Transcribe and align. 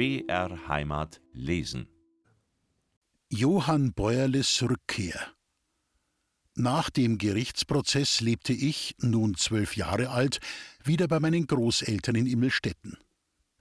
BR 0.00 0.66
Heimat 0.66 1.20
lesen. 1.34 1.86
Johann 3.28 3.92
Bäuerles 3.92 4.62
Rückkehr 4.62 5.20
Nach 6.54 6.88
dem 6.88 7.18
Gerichtsprozess 7.18 8.22
lebte 8.22 8.54
ich, 8.54 8.94
nun 9.00 9.34
zwölf 9.34 9.76
Jahre 9.76 10.08
alt, 10.08 10.40
wieder 10.82 11.06
bei 11.06 11.20
meinen 11.20 11.46
Großeltern 11.46 12.14
in 12.14 12.26
Immelstetten. 12.26 12.96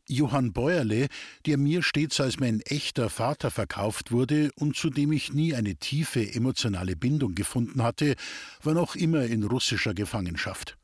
Johann 0.08 0.54
Bäuerle, 0.54 1.10
der 1.46 1.58
mir 1.58 1.84
stets 1.84 2.22
als 2.22 2.40
mein 2.40 2.62
echter 2.62 3.10
Vater 3.10 3.52
verkauft 3.52 4.14
wurde 4.14 4.52
und 4.56 4.78
zu 4.78 4.90
dem 4.90 5.12
ich 5.12 5.34
nie 5.34 5.56
eine 5.56 5.76
tiefe 5.76 6.34
emotionale 6.34 6.96
Bindung 6.96 7.36
gefunden 7.36 7.84
hatte, 7.84 8.16
war 8.64 8.76
noch 8.76 8.96
immer 8.96 9.26
in 9.26 9.44
russischer 9.44 9.94
Gefangenschaft. 9.94 10.78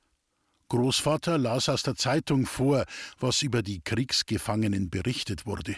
Großvater 0.70 1.38
las 1.38 1.70
aus 1.70 1.84
der 1.84 1.96
Zeitung 1.96 2.46
vor, 2.46 2.86
was 3.20 3.42
über 3.42 3.62
die 3.62 3.82
Kriegsgefangenen 3.82 4.90
berichtet 4.90 5.46
wurde. 5.46 5.76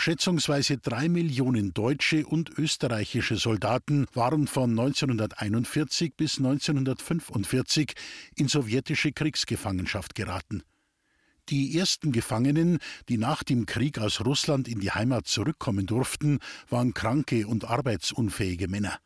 Schätzungsweise 0.00 0.78
drei 0.78 1.08
Millionen 1.08 1.74
deutsche 1.74 2.24
und 2.24 2.56
österreichische 2.56 3.36
Soldaten 3.36 4.06
waren 4.14 4.46
von 4.46 4.70
1941 4.70 6.14
bis 6.16 6.38
1945 6.38 7.94
in 8.36 8.46
sowjetische 8.46 9.10
Kriegsgefangenschaft 9.10 10.14
geraten. 10.14 10.62
Die 11.48 11.76
ersten 11.76 12.12
Gefangenen, 12.12 12.78
die 13.08 13.18
nach 13.18 13.42
dem 13.42 13.66
Krieg 13.66 13.98
aus 13.98 14.24
Russland 14.24 14.68
in 14.68 14.78
die 14.78 14.92
Heimat 14.92 15.26
zurückkommen 15.26 15.86
durften, 15.86 16.38
waren 16.68 16.94
kranke 16.94 17.46
und 17.46 17.64
arbeitsunfähige 17.64 18.68
Männer. 18.68 18.98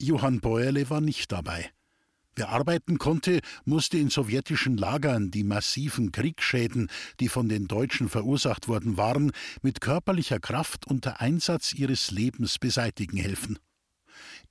Johann 0.00 0.40
Bäuerle 0.40 0.90
war 0.90 1.00
nicht 1.00 1.30
dabei. 1.30 1.70
Wer 2.36 2.48
arbeiten 2.48 2.98
konnte, 2.98 3.40
musste 3.64 3.98
in 3.98 4.10
sowjetischen 4.10 4.76
Lagern 4.76 5.30
die 5.30 5.44
massiven 5.44 6.10
Kriegsschäden, 6.10 6.90
die 7.20 7.28
von 7.28 7.48
den 7.48 7.66
Deutschen 7.68 8.08
verursacht 8.08 8.66
worden 8.66 8.96
waren, 8.96 9.32
mit 9.62 9.80
körperlicher 9.80 10.40
Kraft 10.40 10.86
unter 10.86 11.20
Einsatz 11.20 11.72
ihres 11.72 12.10
Lebens 12.10 12.58
beseitigen 12.58 13.16
helfen. 13.16 13.58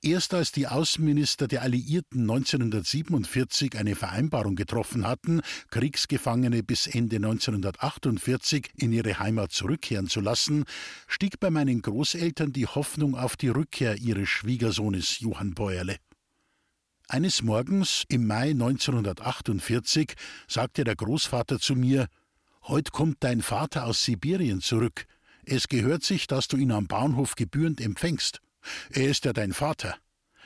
Erst 0.02 0.34
als 0.34 0.52
die 0.52 0.66
Außenminister 0.66 1.48
der 1.48 1.62
Alliierten 1.62 2.22
1947 2.22 3.76
eine 3.76 3.94
Vereinbarung 3.94 4.54
getroffen 4.54 5.06
hatten, 5.06 5.40
Kriegsgefangene 5.70 6.62
bis 6.62 6.86
Ende 6.86 7.16
1948 7.16 8.72
in 8.76 8.92
ihre 8.92 9.18
Heimat 9.18 9.52
zurückkehren 9.52 10.08
zu 10.08 10.20
lassen, 10.20 10.64
stieg 11.06 11.40
bei 11.40 11.50
meinen 11.50 11.80
Großeltern 11.80 12.52
die 12.52 12.66
Hoffnung 12.66 13.14
auf 13.14 13.36
die 13.36 13.48
Rückkehr 13.48 13.96
ihres 13.96 14.28
Schwiegersohnes 14.28 15.20
Johann 15.20 15.54
Bäuerle. 15.54 15.96
Eines 17.06 17.42
Morgens 17.42 18.04
im 18.08 18.26
Mai 18.26 18.50
1948 18.50 20.14
sagte 20.48 20.84
der 20.84 20.96
Großvater 20.96 21.60
zu 21.60 21.76
mir: 21.76 22.08
Heut 22.66 22.92
kommt 22.92 23.18
dein 23.20 23.42
Vater 23.42 23.84
aus 23.84 24.04
Sibirien 24.04 24.62
zurück. 24.62 25.06
Es 25.44 25.68
gehört 25.68 26.02
sich, 26.02 26.26
dass 26.26 26.48
du 26.48 26.56
ihn 26.56 26.72
am 26.72 26.86
Bahnhof 26.86 27.34
gebührend 27.34 27.80
empfängst. 27.80 28.40
Er 28.90 29.08
ist 29.08 29.26
ja 29.26 29.34
dein 29.34 29.52
Vater. 29.52 29.96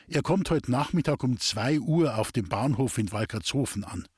Er 0.08 0.22
kommt 0.22 0.50
heute 0.50 0.72
Nachmittag 0.72 1.22
um 1.22 1.38
zwei 1.38 1.78
Uhr 1.78 2.18
auf 2.18 2.32
dem 2.32 2.48
Bahnhof 2.48 2.98
in 2.98 3.12
Walkertshofen 3.12 3.84
an. 3.84 4.08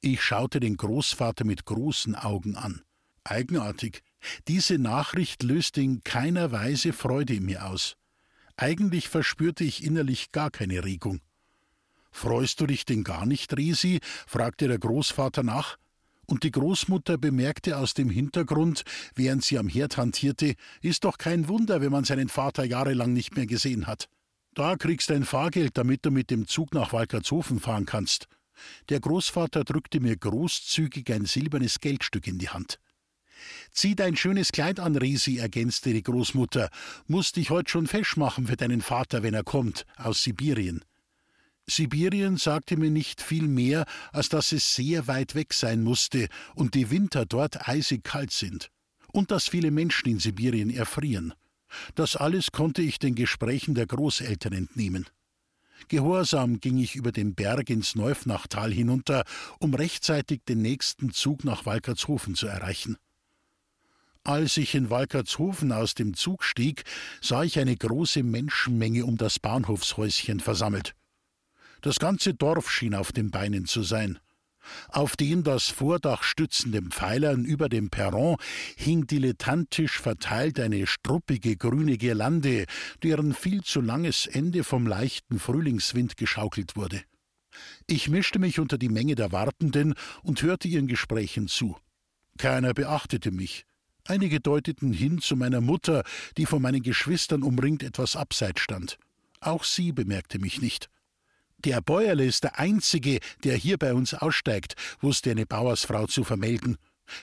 Ich 0.00 0.22
schaute 0.22 0.60
den 0.60 0.76
Großvater 0.76 1.44
mit 1.44 1.64
großen 1.64 2.14
Augen 2.14 2.56
an. 2.56 2.82
Eigenartig. 3.24 4.02
Diese 4.46 4.78
Nachricht 4.78 5.42
löste 5.42 5.80
in 5.80 6.04
keiner 6.04 6.52
Weise 6.52 6.92
Freude 6.92 7.34
in 7.34 7.46
mir 7.46 7.66
aus. 7.66 7.96
Eigentlich 8.56 9.08
verspürte 9.08 9.64
ich 9.64 9.84
innerlich 9.84 10.32
gar 10.32 10.50
keine 10.50 10.84
Regung. 10.84 11.20
Freust 12.12 12.60
du 12.60 12.66
dich 12.66 12.84
denn 12.84 13.02
gar 13.02 13.26
nicht, 13.26 13.56
Resi? 13.56 13.98
fragte 14.26 14.68
der 14.68 14.78
Großvater 14.78 15.42
nach. 15.42 15.76
Und 16.26 16.44
die 16.44 16.52
Großmutter 16.52 17.18
bemerkte 17.18 17.76
aus 17.76 17.92
dem 17.92 18.08
Hintergrund, 18.08 18.84
während 19.14 19.44
sie 19.44 19.58
am 19.58 19.68
Herd 19.68 19.96
hantierte, 19.96 20.54
ist 20.80 21.04
doch 21.04 21.18
kein 21.18 21.48
Wunder, 21.48 21.80
wenn 21.80 21.92
man 21.92 22.04
seinen 22.04 22.28
Vater 22.28 22.64
jahrelang 22.64 23.12
nicht 23.12 23.36
mehr 23.36 23.46
gesehen 23.46 23.86
hat. 23.86 24.08
Da 24.54 24.76
kriegst 24.76 25.10
du 25.10 25.14
ein 25.14 25.24
Fahrgeld, 25.24 25.76
damit 25.76 26.06
du 26.06 26.10
mit 26.10 26.30
dem 26.30 26.46
Zug 26.46 26.72
nach 26.72 26.92
Walkertshofen 26.92 27.58
fahren 27.58 27.84
kannst. 27.84 28.28
Der 28.88 29.00
Großvater 29.00 29.64
drückte 29.64 29.98
mir 29.98 30.16
großzügig 30.16 31.12
ein 31.12 31.26
silbernes 31.26 31.80
Geldstück 31.80 32.28
in 32.28 32.38
die 32.38 32.48
Hand. 32.48 32.78
Zieh 33.72 33.94
dein 33.94 34.16
schönes 34.16 34.52
Kleid 34.52 34.80
an, 34.80 34.96
Resi, 34.96 35.38
ergänzte 35.38 35.92
die 35.92 36.02
Großmutter. 36.02 36.70
Musst 37.06 37.36
dich 37.36 37.50
heut 37.50 37.70
schon 37.70 37.86
fesch 37.86 38.16
machen 38.16 38.46
für 38.46 38.56
deinen 38.56 38.80
Vater, 38.80 39.22
wenn 39.22 39.34
er 39.34 39.44
kommt, 39.44 39.86
aus 39.96 40.22
Sibirien. 40.22 40.84
Sibirien 41.66 42.36
sagte 42.36 42.76
mir 42.76 42.90
nicht 42.90 43.22
viel 43.22 43.48
mehr, 43.48 43.86
als 44.12 44.28
dass 44.28 44.52
es 44.52 44.74
sehr 44.74 45.06
weit 45.06 45.34
weg 45.34 45.54
sein 45.54 45.82
musste 45.82 46.28
und 46.54 46.74
die 46.74 46.90
Winter 46.90 47.24
dort 47.24 47.68
eisig 47.68 48.04
kalt 48.04 48.32
sind. 48.32 48.70
Und 49.12 49.30
dass 49.30 49.48
viele 49.48 49.70
Menschen 49.70 50.08
in 50.08 50.18
Sibirien 50.18 50.70
erfrieren. 50.70 51.32
Das 51.94 52.16
alles 52.16 52.52
konnte 52.52 52.82
ich 52.82 52.98
den 52.98 53.14
Gesprächen 53.14 53.74
der 53.74 53.86
Großeltern 53.86 54.52
entnehmen. 54.52 55.06
Gehorsam 55.88 56.60
ging 56.60 56.78
ich 56.78 56.94
über 56.96 57.12
den 57.12 57.34
Berg 57.34 57.68
ins 57.70 57.94
Neufnachtal 57.94 58.72
hinunter, 58.72 59.24
um 59.58 59.74
rechtzeitig 59.74 60.42
den 60.48 60.62
nächsten 60.62 61.12
Zug 61.12 61.44
nach 61.44 61.66
Walkertshofen 61.66 62.34
zu 62.34 62.46
erreichen. 62.46 62.96
Als 64.26 64.56
ich 64.56 64.74
in 64.74 64.88
Walkertshofen 64.88 65.70
aus 65.70 65.92
dem 65.92 66.14
Zug 66.14 66.44
stieg, 66.44 66.84
sah 67.20 67.44
ich 67.44 67.58
eine 67.58 67.76
große 67.76 68.22
Menschenmenge 68.22 69.04
um 69.04 69.18
das 69.18 69.38
Bahnhofshäuschen 69.38 70.40
versammelt. 70.40 70.94
Das 71.82 71.98
ganze 71.98 72.32
Dorf 72.32 72.70
schien 72.70 72.94
auf 72.94 73.12
den 73.12 73.30
Beinen 73.30 73.66
zu 73.66 73.82
sein. 73.82 74.18
Auf 74.88 75.16
den 75.16 75.42
das 75.42 75.68
Vordach 75.68 76.22
stützenden 76.22 76.90
Pfeilern 76.90 77.44
über 77.44 77.68
dem 77.68 77.90
Perron 77.90 78.36
hing 78.76 79.06
dilettantisch 79.06 80.00
verteilt 80.00 80.58
eine 80.58 80.86
struppige 80.86 81.58
grüne 81.58 81.98
Girlande, 81.98 82.64
deren 83.02 83.34
viel 83.34 83.62
zu 83.62 83.82
langes 83.82 84.26
Ende 84.26 84.64
vom 84.64 84.86
leichten 84.86 85.38
Frühlingswind 85.38 86.16
geschaukelt 86.16 86.76
wurde. 86.76 87.02
Ich 87.86 88.08
mischte 88.08 88.38
mich 88.38 88.58
unter 88.58 88.78
die 88.78 88.88
Menge 88.88 89.16
der 89.16 89.32
Wartenden 89.32 89.92
und 90.22 90.40
hörte 90.40 90.66
ihren 90.66 90.86
Gesprächen 90.86 91.46
zu. 91.46 91.76
Keiner 92.38 92.72
beachtete 92.72 93.30
mich. 93.30 93.66
Einige 94.06 94.38
deuteten 94.40 94.92
hin 94.92 95.20
zu 95.20 95.34
meiner 95.34 95.62
Mutter, 95.62 96.04
die 96.36 96.44
von 96.44 96.60
meinen 96.60 96.82
Geschwistern 96.82 97.42
umringt 97.42 97.82
etwas 97.82 98.16
abseits 98.16 98.60
stand. 98.60 98.98
Auch 99.40 99.64
sie 99.64 99.92
bemerkte 99.92 100.38
mich 100.38 100.60
nicht. 100.60 100.90
Der 101.58 101.80
Bäuerle 101.80 102.26
ist 102.26 102.44
der 102.44 102.58
Einzige, 102.58 103.20
der 103.44 103.56
hier 103.56 103.78
bei 103.78 103.94
uns 103.94 104.12
aussteigt, 104.12 104.74
wusste 105.00 105.30
eine 105.30 105.46
Bauersfrau 105.46 106.06
zu 106.06 106.22
vermelden. 106.22 106.76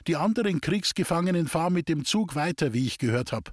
Die 0.07 0.15
anderen 0.15 0.61
Kriegsgefangenen 0.61 1.47
fahren 1.47 1.73
mit 1.73 1.87
dem 1.87 2.03
Zug 2.03 2.33
weiter, 2.33 2.73
wie 2.73 2.87
ich 2.87 2.97
gehört 2.97 3.31
habe. 3.31 3.51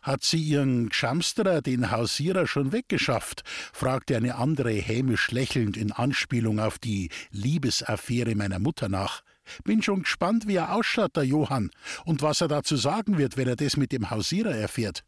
Hat 0.00 0.24
sie 0.24 0.42
ihren 0.42 0.88
Gschamsterer, 0.88 1.60
den 1.60 1.90
Hausierer, 1.90 2.46
schon 2.46 2.72
weggeschafft? 2.72 3.42
fragte 3.72 4.16
eine 4.16 4.36
andere 4.36 4.72
hämisch 4.72 5.30
lächelnd 5.30 5.76
in 5.76 5.92
Anspielung 5.92 6.60
auf 6.60 6.78
die 6.78 7.10
Liebesaffäre 7.30 8.34
meiner 8.34 8.58
Mutter 8.58 8.88
nach. 8.88 9.22
Bin 9.64 9.82
schon 9.82 10.02
gespannt, 10.02 10.46
wie 10.46 10.56
er 10.56 10.74
ausschaut, 10.74 11.16
der 11.16 11.24
Johann, 11.24 11.70
und 12.04 12.22
was 12.22 12.40
er 12.40 12.48
dazu 12.48 12.76
sagen 12.76 13.18
wird, 13.18 13.36
wenn 13.36 13.48
er 13.48 13.56
das 13.56 13.76
mit 13.76 13.92
dem 13.92 14.10
Hausierer 14.10 14.54
erfährt. 14.54 15.04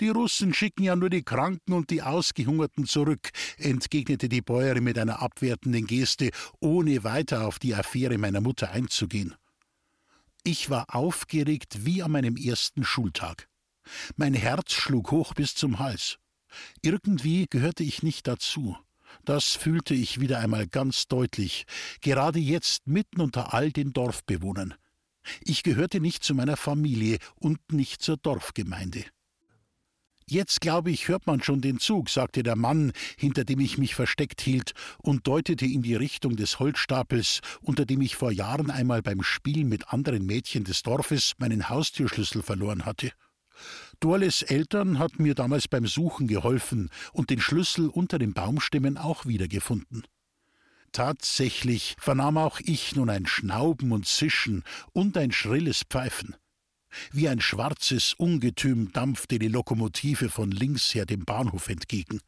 Die 0.00 0.08
Russen 0.08 0.54
schicken 0.54 0.84
ja 0.84 0.96
nur 0.96 1.10
die 1.10 1.22
Kranken 1.22 1.74
und 1.74 1.90
die 1.90 2.02
Ausgehungerten 2.02 2.86
zurück, 2.86 3.30
entgegnete 3.58 4.28
die 4.28 4.40
Bäuerin 4.40 4.84
mit 4.84 4.98
einer 4.98 5.20
abwertenden 5.20 5.86
Geste, 5.86 6.30
ohne 6.60 7.04
weiter 7.04 7.46
auf 7.46 7.58
die 7.58 7.74
Affäre 7.74 8.18
meiner 8.18 8.40
Mutter 8.40 8.70
einzugehen. 8.70 9.34
Ich 10.44 10.70
war 10.70 10.94
aufgeregt 10.94 11.84
wie 11.84 12.02
an 12.02 12.12
meinem 12.12 12.36
ersten 12.36 12.84
Schultag. 12.84 13.48
Mein 14.16 14.34
Herz 14.34 14.72
schlug 14.72 15.10
hoch 15.10 15.34
bis 15.34 15.54
zum 15.54 15.78
Hals. 15.78 16.18
Irgendwie 16.82 17.46
gehörte 17.48 17.84
ich 17.84 18.02
nicht 18.02 18.26
dazu. 18.26 18.76
Das 19.24 19.54
fühlte 19.54 19.94
ich 19.94 20.20
wieder 20.20 20.38
einmal 20.38 20.66
ganz 20.66 21.08
deutlich, 21.08 21.66
gerade 22.00 22.38
jetzt 22.38 22.86
mitten 22.86 23.20
unter 23.20 23.54
all 23.54 23.70
den 23.70 23.92
Dorfbewohnern. 23.92 24.74
Ich 25.40 25.62
gehörte 25.62 26.00
nicht 26.00 26.24
zu 26.24 26.34
meiner 26.34 26.56
Familie 26.56 27.18
und 27.36 27.72
nicht 27.72 28.02
zur 28.02 28.16
Dorfgemeinde. 28.16 29.04
Jetzt, 30.28 30.60
glaube 30.60 30.90
ich, 30.90 31.08
hört 31.08 31.26
man 31.26 31.42
schon 31.42 31.60
den 31.60 31.78
Zug, 31.78 32.08
sagte 32.08 32.42
der 32.42 32.56
Mann, 32.56 32.92
hinter 33.18 33.44
dem 33.44 33.60
ich 33.60 33.76
mich 33.76 33.94
versteckt 33.94 34.40
hielt, 34.40 34.72
und 34.98 35.26
deutete 35.26 35.66
in 35.66 35.82
die 35.82 35.94
Richtung 35.94 36.36
des 36.36 36.58
Holzstapels, 36.58 37.40
unter 37.60 37.84
dem 37.84 38.00
ich 38.00 38.16
vor 38.16 38.30
Jahren 38.30 38.70
einmal 38.70 39.02
beim 39.02 39.22
Spiel 39.22 39.64
mit 39.64 39.88
anderen 39.88 40.24
Mädchen 40.24 40.64
des 40.64 40.82
Dorfes 40.82 41.32
meinen 41.38 41.68
Haustürschlüssel 41.68 42.42
verloren 42.42 42.86
hatte. 42.86 43.12
Dorles 44.00 44.42
Eltern 44.42 44.98
hatten 44.98 45.22
mir 45.22 45.34
damals 45.34 45.68
beim 45.68 45.86
Suchen 45.86 46.26
geholfen 46.26 46.90
und 47.12 47.30
den 47.30 47.40
Schlüssel 47.40 47.88
unter 47.88 48.18
den 48.18 48.32
Baumstämmen 48.32 48.96
auch 48.98 49.26
wiedergefunden. 49.26 50.06
Tatsächlich 50.92 51.96
vernahm 51.98 52.36
auch 52.36 52.60
ich 52.60 52.94
nun 52.96 53.08
ein 53.08 53.26
Schnauben 53.26 53.92
und 53.92 54.06
Zischen 54.06 54.62
und 54.92 55.16
ein 55.16 55.32
schrilles 55.32 55.84
Pfeifen. 55.88 56.36
Wie 57.10 57.28
ein 57.28 57.40
schwarzes 57.40 58.14
Ungetüm 58.14 58.92
dampfte 58.92 59.38
die 59.38 59.48
Lokomotive 59.48 60.28
von 60.28 60.50
links 60.50 60.94
her 60.94 61.06
dem 61.06 61.24
Bahnhof 61.24 61.68
entgegen. 61.68 62.20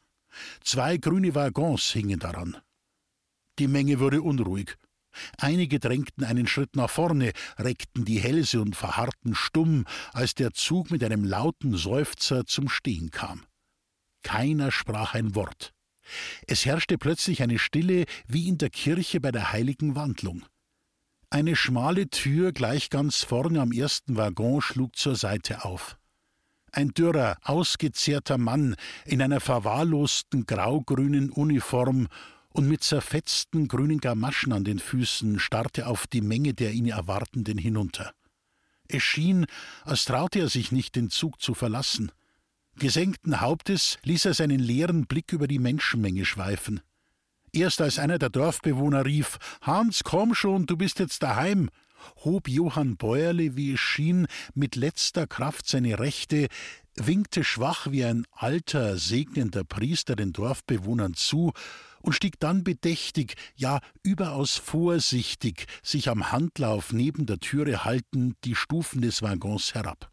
Zwei 0.63 0.97
grüne 0.97 1.35
Waggons 1.35 1.93
hingen 1.93 2.19
daran. 2.19 2.57
Die 3.59 3.69
Menge 3.69 4.01
wurde 4.01 4.23
unruhig. 4.23 4.77
Einige 5.39 5.81
drängten 5.81 6.25
einen 6.25 6.47
Schritt 6.47 6.77
nach 6.77 6.91
vorne, 6.91 7.33
reckten 7.59 8.05
die 8.05 8.21
Hälse 8.21 8.61
und 8.61 8.77
verharrten 8.77 9.35
stumm, 9.35 9.85
als 10.13 10.35
der 10.35 10.53
Zug 10.53 10.91
mit 10.91 11.03
einem 11.05 11.25
lauten 11.25 11.77
Seufzer 11.77 12.47
zum 12.47 12.69
Stehen 12.69 13.11
kam. 13.11 13.45
Keiner 14.23 14.73
sprach 14.73 15.15
ein 15.15 15.35
Wort. 15.35 15.73
Es 16.47 16.67
herrschte 16.67 16.99
plötzlich 16.99 17.43
eine 17.43 17.59
Stille 17.59 18.05
wie 18.27 18.49
in 18.49 18.59
der 18.59 18.71
Kirche 18.71 19.21
bei 19.21 19.33
der 19.33 19.53
heiligen 19.53 19.95
Wandlung. 19.95 20.45
Eine 21.31 21.57
schmale 21.57 22.09
Tür 22.11 22.53
gleich 22.53 22.91
ganz 22.91 23.23
vorne 23.23 23.61
am 23.61 23.73
ersten 23.73 24.17
Waggon 24.17 24.61
schlug 24.61 24.97
zur 24.97 25.17
Seite 25.17 25.65
auf. 25.65 25.97
Ein 26.71 26.91
dürrer, 26.91 27.37
ausgezehrter 27.43 28.39
Mann 28.39 28.77
in 29.05 29.23
einer 29.23 29.41
verwahrlosten 29.41 30.45
graugrünen 30.47 31.31
Uniform 31.31 32.09
und 32.55 32.69
mit 32.69 32.85
zerfetzten 32.85 33.67
grünen 33.67 33.99
Gamaschen 33.99 34.53
an 34.53 34.65
den 34.65 34.79
Füßen 34.79 35.41
starrte 35.41 35.89
auf 35.89 36.07
die 36.07 36.21
Menge 36.21 36.55
der 36.55 36.73
ihn 36.73 36.87
Erwartenden 36.87 37.59
hinunter. 37.59 38.13
Es 38.87 39.03
schien, 39.03 39.47
als 39.85 40.05
traute 40.05 40.39
er 40.39 40.49
sich 40.49 40.71
nicht, 40.71 40.95
den 40.95 41.11
Zug 41.11 41.43
zu 41.43 41.55
verlassen. 41.55 42.13
Gesenkten 42.77 43.41
Hauptes 43.41 43.99
ließ 44.05 44.27
er 44.27 44.35
seinen 44.35 44.61
leeren 44.61 45.07
Blick 45.07 45.33
über 45.33 45.49
die 45.49 45.59
Menschenmenge 45.59 46.25
schweifen. 46.25 46.81
Erst 47.53 47.81
als 47.81 47.99
einer 47.99 48.19
der 48.19 48.31
Dorfbewohner 48.31 49.05
rief 49.05 49.39
Hans, 49.61 50.05
komm 50.05 50.35
schon, 50.35 50.67
du 50.67 50.77
bist 50.77 51.01
jetzt 51.01 51.25
daheim, 51.25 51.71
hob 52.25 52.49
Johann 52.49 52.97
Bäuerle, 52.97 53.57
wie 53.57 53.73
es 53.73 53.81
schien, 53.81 54.29
mit 54.55 54.77
letzter 54.77 55.27
Kraft 55.27 55.67
seine 55.67 55.99
Rechte, 55.99 56.49
winkte 56.97 57.43
schwach 57.43 57.89
wie 57.91 58.05
ein 58.05 58.27
alter, 58.31 58.97
segnender 58.97 59.65
Priester 59.65 60.15
den 60.15 60.33
Dorfbewohnern 60.33 61.15
zu 61.15 61.53
und 62.05 62.13
stieg 62.13 62.39
dann 62.39 62.65
bedächtig, 62.65 63.35
ja 63.57 63.81
überaus 64.03 64.57
vorsichtig, 64.57 65.67
sich 65.83 66.11
am 66.11 66.33
Handlauf 66.33 66.93
neben 66.93 67.25
der 67.25 67.39
Türe 67.39 67.85
haltend, 67.85 68.37
die 68.45 68.55
Stufen 68.55 69.01
des 69.01 69.23
Waggons 69.23 69.75
herab. 69.75 70.11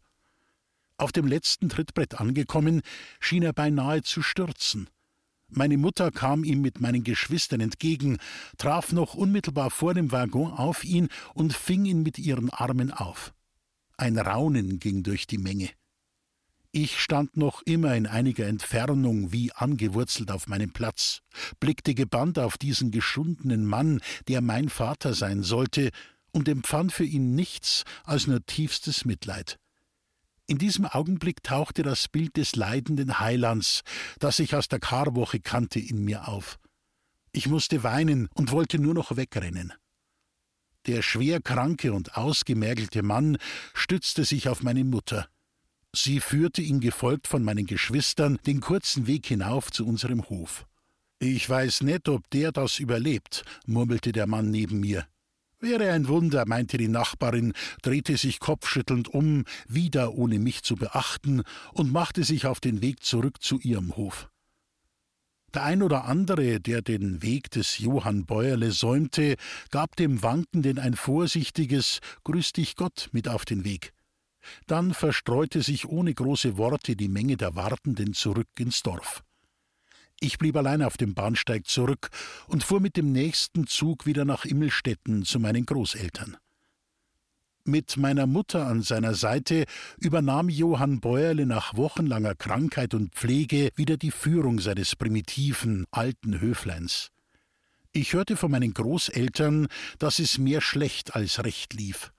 Auf 0.96 1.12
dem 1.12 1.26
letzten 1.26 1.68
Trittbrett 1.68 2.18
angekommen, 2.18 2.80
schien 3.20 3.42
er 3.42 3.52
beinahe 3.52 4.02
zu 4.02 4.22
stürzen. 4.22 4.88
Meine 5.48 5.76
Mutter 5.76 6.10
kam 6.10 6.44
ihm 6.44 6.62
mit 6.62 6.80
meinen 6.80 7.04
Geschwistern 7.04 7.60
entgegen, 7.60 8.16
traf 8.56 8.92
noch 8.92 9.12
unmittelbar 9.12 9.68
vor 9.70 9.92
dem 9.92 10.12
Waggon 10.12 10.50
auf 10.50 10.84
ihn 10.84 11.08
und 11.34 11.52
fing 11.52 11.84
ihn 11.84 12.02
mit 12.02 12.18
ihren 12.18 12.48
Armen 12.48 12.90
auf. 12.90 13.34
Ein 13.98 14.16
Raunen 14.16 14.78
ging 14.78 15.02
durch 15.02 15.26
die 15.26 15.36
Menge. 15.36 15.68
Ich 16.74 16.98
stand 16.98 17.36
noch 17.36 17.60
immer 17.66 17.94
in 17.94 18.06
einiger 18.06 18.46
Entfernung 18.46 19.30
wie 19.30 19.52
angewurzelt 19.52 20.30
auf 20.30 20.46
meinem 20.46 20.72
Platz, 20.72 21.20
blickte 21.60 21.94
gebannt 21.94 22.38
auf 22.38 22.56
diesen 22.56 22.90
geschundenen 22.90 23.66
Mann, 23.66 24.00
der 24.26 24.40
mein 24.40 24.70
Vater 24.70 25.12
sein 25.12 25.42
sollte, 25.42 25.90
und 26.32 26.48
empfand 26.48 26.90
für 26.90 27.04
ihn 27.04 27.34
nichts 27.34 27.84
als 28.04 28.26
nur 28.26 28.46
tiefstes 28.46 29.04
Mitleid. 29.04 29.58
In 30.46 30.56
diesem 30.56 30.86
Augenblick 30.86 31.42
tauchte 31.42 31.82
das 31.82 32.08
Bild 32.08 32.38
des 32.38 32.56
leidenden 32.56 33.20
Heilands, 33.20 33.82
das 34.18 34.38
ich 34.38 34.54
aus 34.54 34.68
der 34.68 34.80
Karwoche 34.80 35.40
kannte, 35.40 35.78
in 35.78 36.02
mir 36.06 36.26
auf. 36.26 36.58
Ich 37.32 37.48
musste 37.48 37.82
weinen 37.82 38.28
und 38.32 38.50
wollte 38.50 38.78
nur 38.78 38.94
noch 38.94 39.14
wegrennen. 39.14 39.74
Der 40.86 41.02
schwer 41.02 41.42
kranke 41.42 41.92
und 41.92 42.16
ausgemergelte 42.16 43.02
Mann 43.02 43.36
stützte 43.74 44.24
sich 44.24 44.48
auf 44.48 44.62
meine 44.62 44.84
Mutter. 44.84 45.28
Sie 45.94 46.20
führte 46.20 46.62
ihn 46.62 46.80
gefolgt 46.80 47.28
von 47.28 47.44
meinen 47.44 47.66
Geschwistern 47.66 48.38
den 48.46 48.60
kurzen 48.60 49.06
Weg 49.06 49.26
hinauf 49.26 49.70
zu 49.70 49.86
unserem 49.86 50.28
Hof. 50.30 50.66
Ich 51.18 51.48
weiß 51.48 51.82
nicht, 51.82 52.08
ob 52.08 52.28
der 52.30 52.50
das 52.50 52.78
überlebt, 52.78 53.44
murmelte 53.66 54.10
der 54.12 54.26
Mann 54.26 54.50
neben 54.50 54.80
mir. 54.80 55.06
Wäre 55.60 55.92
ein 55.92 56.08
Wunder, 56.08 56.44
meinte 56.46 56.78
die 56.78 56.88
Nachbarin, 56.88 57.52
drehte 57.82 58.16
sich 58.16 58.40
kopfschüttelnd 58.40 59.06
um, 59.08 59.44
wieder 59.68 60.14
ohne 60.14 60.40
mich 60.40 60.62
zu 60.64 60.74
beachten, 60.74 61.42
und 61.72 61.92
machte 61.92 62.24
sich 62.24 62.46
auf 62.46 62.58
den 62.58 62.82
Weg 62.82 63.04
zurück 63.04 63.40
zu 63.40 63.60
ihrem 63.60 63.94
Hof. 63.94 64.28
Der 65.54 65.64
ein 65.64 65.82
oder 65.82 66.06
andere, 66.06 66.58
der 66.58 66.80
den 66.80 67.22
Weg 67.22 67.50
des 67.50 67.78
Johann 67.78 68.24
Bäuerle 68.24 68.72
säumte, 68.72 69.36
gab 69.70 69.94
dem 69.96 70.22
Wankenden 70.22 70.78
ein 70.78 70.96
vorsichtiges 70.96 72.00
Grüß 72.24 72.54
dich 72.54 72.74
Gott 72.74 73.10
mit 73.12 73.28
auf 73.28 73.44
den 73.44 73.62
Weg. 73.64 73.92
Dann 74.66 74.94
verstreute 74.94 75.62
sich 75.62 75.88
ohne 75.88 76.14
große 76.14 76.56
Worte 76.56 76.96
die 76.96 77.08
Menge 77.08 77.36
der 77.36 77.54
Wartenden 77.54 78.14
zurück 78.14 78.48
ins 78.58 78.82
Dorf. 78.82 79.22
Ich 80.20 80.38
blieb 80.38 80.56
allein 80.56 80.82
auf 80.82 80.96
dem 80.96 81.14
Bahnsteig 81.14 81.66
zurück 81.66 82.10
und 82.46 82.62
fuhr 82.62 82.80
mit 82.80 82.96
dem 82.96 83.10
nächsten 83.10 83.66
Zug 83.66 84.06
wieder 84.06 84.24
nach 84.24 84.44
Immelstetten 84.44 85.24
zu 85.24 85.40
meinen 85.40 85.66
Großeltern. 85.66 86.36
Mit 87.64 87.96
meiner 87.96 88.26
Mutter 88.26 88.66
an 88.66 88.82
seiner 88.82 89.14
Seite 89.14 89.64
übernahm 89.98 90.48
Johann 90.48 91.00
Bäuerle 91.00 91.46
nach 91.46 91.76
wochenlanger 91.76 92.34
Krankheit 92.34 92.92
und 92.92 93.14
Pflege 93.14 93.70
wieder 93.76 93.96
die 93.96 94.10
Führung 94.10 94.58
seines 94.58 94.96
primitiven, 94.96 95.86
alten 95.92 96.40
Höfleins. 96.40 97.10
Ich 97.92 98.14
hörte 98.14 98.36
von 98.36 98.50
meinen 98.50 98.74
Großeltern, 98.74 99.68
dass 99.98 100.18
es 100.18 100.38
mehr 100.38 100.60
schlecht 100.60 101.14
als 101.14 101.44
recht 101.44 101.74
lief. 101.74 102.12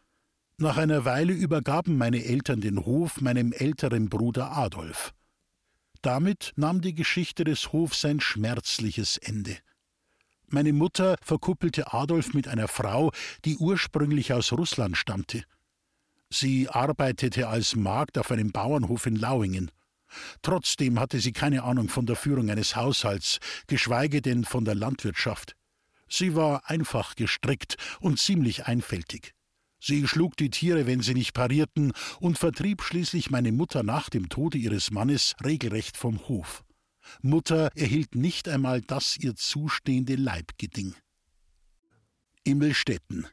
Nach 0.64 0.78
einer 0.78 1.04
Weile 1.04 1.34
übergaben 1.34 1.98
meine 1.98 2.24
Eltern 2.24 2.62
den 2.62 2.86
Hof 2.86 3.20
meinem 3.20 3.52
älteren 3.52 4.08
Bruder 4.08 4.56
Adolf. 4.56 5.14
Damit 6.02 6.54
nahm 6.56 6.80
die 6.80 6.96
Geschichte 6.96 7.44
des 7.44 7.74
Hofs 7.74 8.06
ein 8.06 8.22
schmerzliches 8.22 9.18
Ende. 9.18 9.58
Meine 10.48 10.72
Mutter 10.72 11.18
verkuppelte 11.22 11.92
Adolf 11.92 12.34
mit 12.34 12.48
einer 12.48 12.70
Frau, 12.70 13.12
die 13.44 13.58
ursprünglich 13.58 14.32
aus 14.32 14.54
Russland 14.54 14.96
stammte. 14.96 15.44
Sie 16.30 16.70
arbeitete 16.70 17.50
als 17.50 17.76
Magd 17.76 18.18
auf 18.18 18.32
einem 18.32 18.54
Bauernhof 18.54 19.06
in 19.06 19.18
Lauingen. 19.18 19.70
Trotzdem 20.44 20.98
hatte 20.98 21.20
sie 21.20 21.34
keine 21.34 21.64
Ahnung 21.64 21.90
von 21.90 22.06
der 22.06 22.16
Führung 22.16 22.50
eines 22.50 22.78
Haushalts, 22.78 23.40
geschweige 23.68 24.22
denn 24.22 24.46
von 24.46 24.64
der 24.64 24.76
Landwirtschaft. 24.76 25.58
Sie 26.08 26.36
war 26.36 26.70
einfach 26.70 27.18
gestrickt 27.18 27.76
und 28.00 28.18
ziemlich 28.18 28.66
einfältig. 28.66 29.34
Sie 29.86 30.08
schlug 30.08 30.38
die 30.38 30.50
Tiere, 30.50 30.88
wenn 30.88 31.02
sie 31.02 31.14
nicht 31.14 31.34
parierten, 31.34 31.92
und 32.22 32.38
vertrieb 32.38 32.82
schließlich 32.82 33.32
meine 33.32 33.52
Mutter 33.52 33.84
nach 33.84 34.10
dem 34.10 34.30
Tode 34.30 34.58
ihres 34.58 34.92
Mannes 34.92 35.36
regelrecht 35.44 35.98
vom 35.98 36.26
Hof. 36.30 36.64
Mutter 37.22 37.70
erhielt 37.76 38.16
nicht 38.16 38.48
einmal 38.48 38.80
das 38.80 39.18
ihr 39.18 39.36
zustehende 39.36 40.16
Leibgeding. 40.16 40.96
Immelstetten 42.46 43.28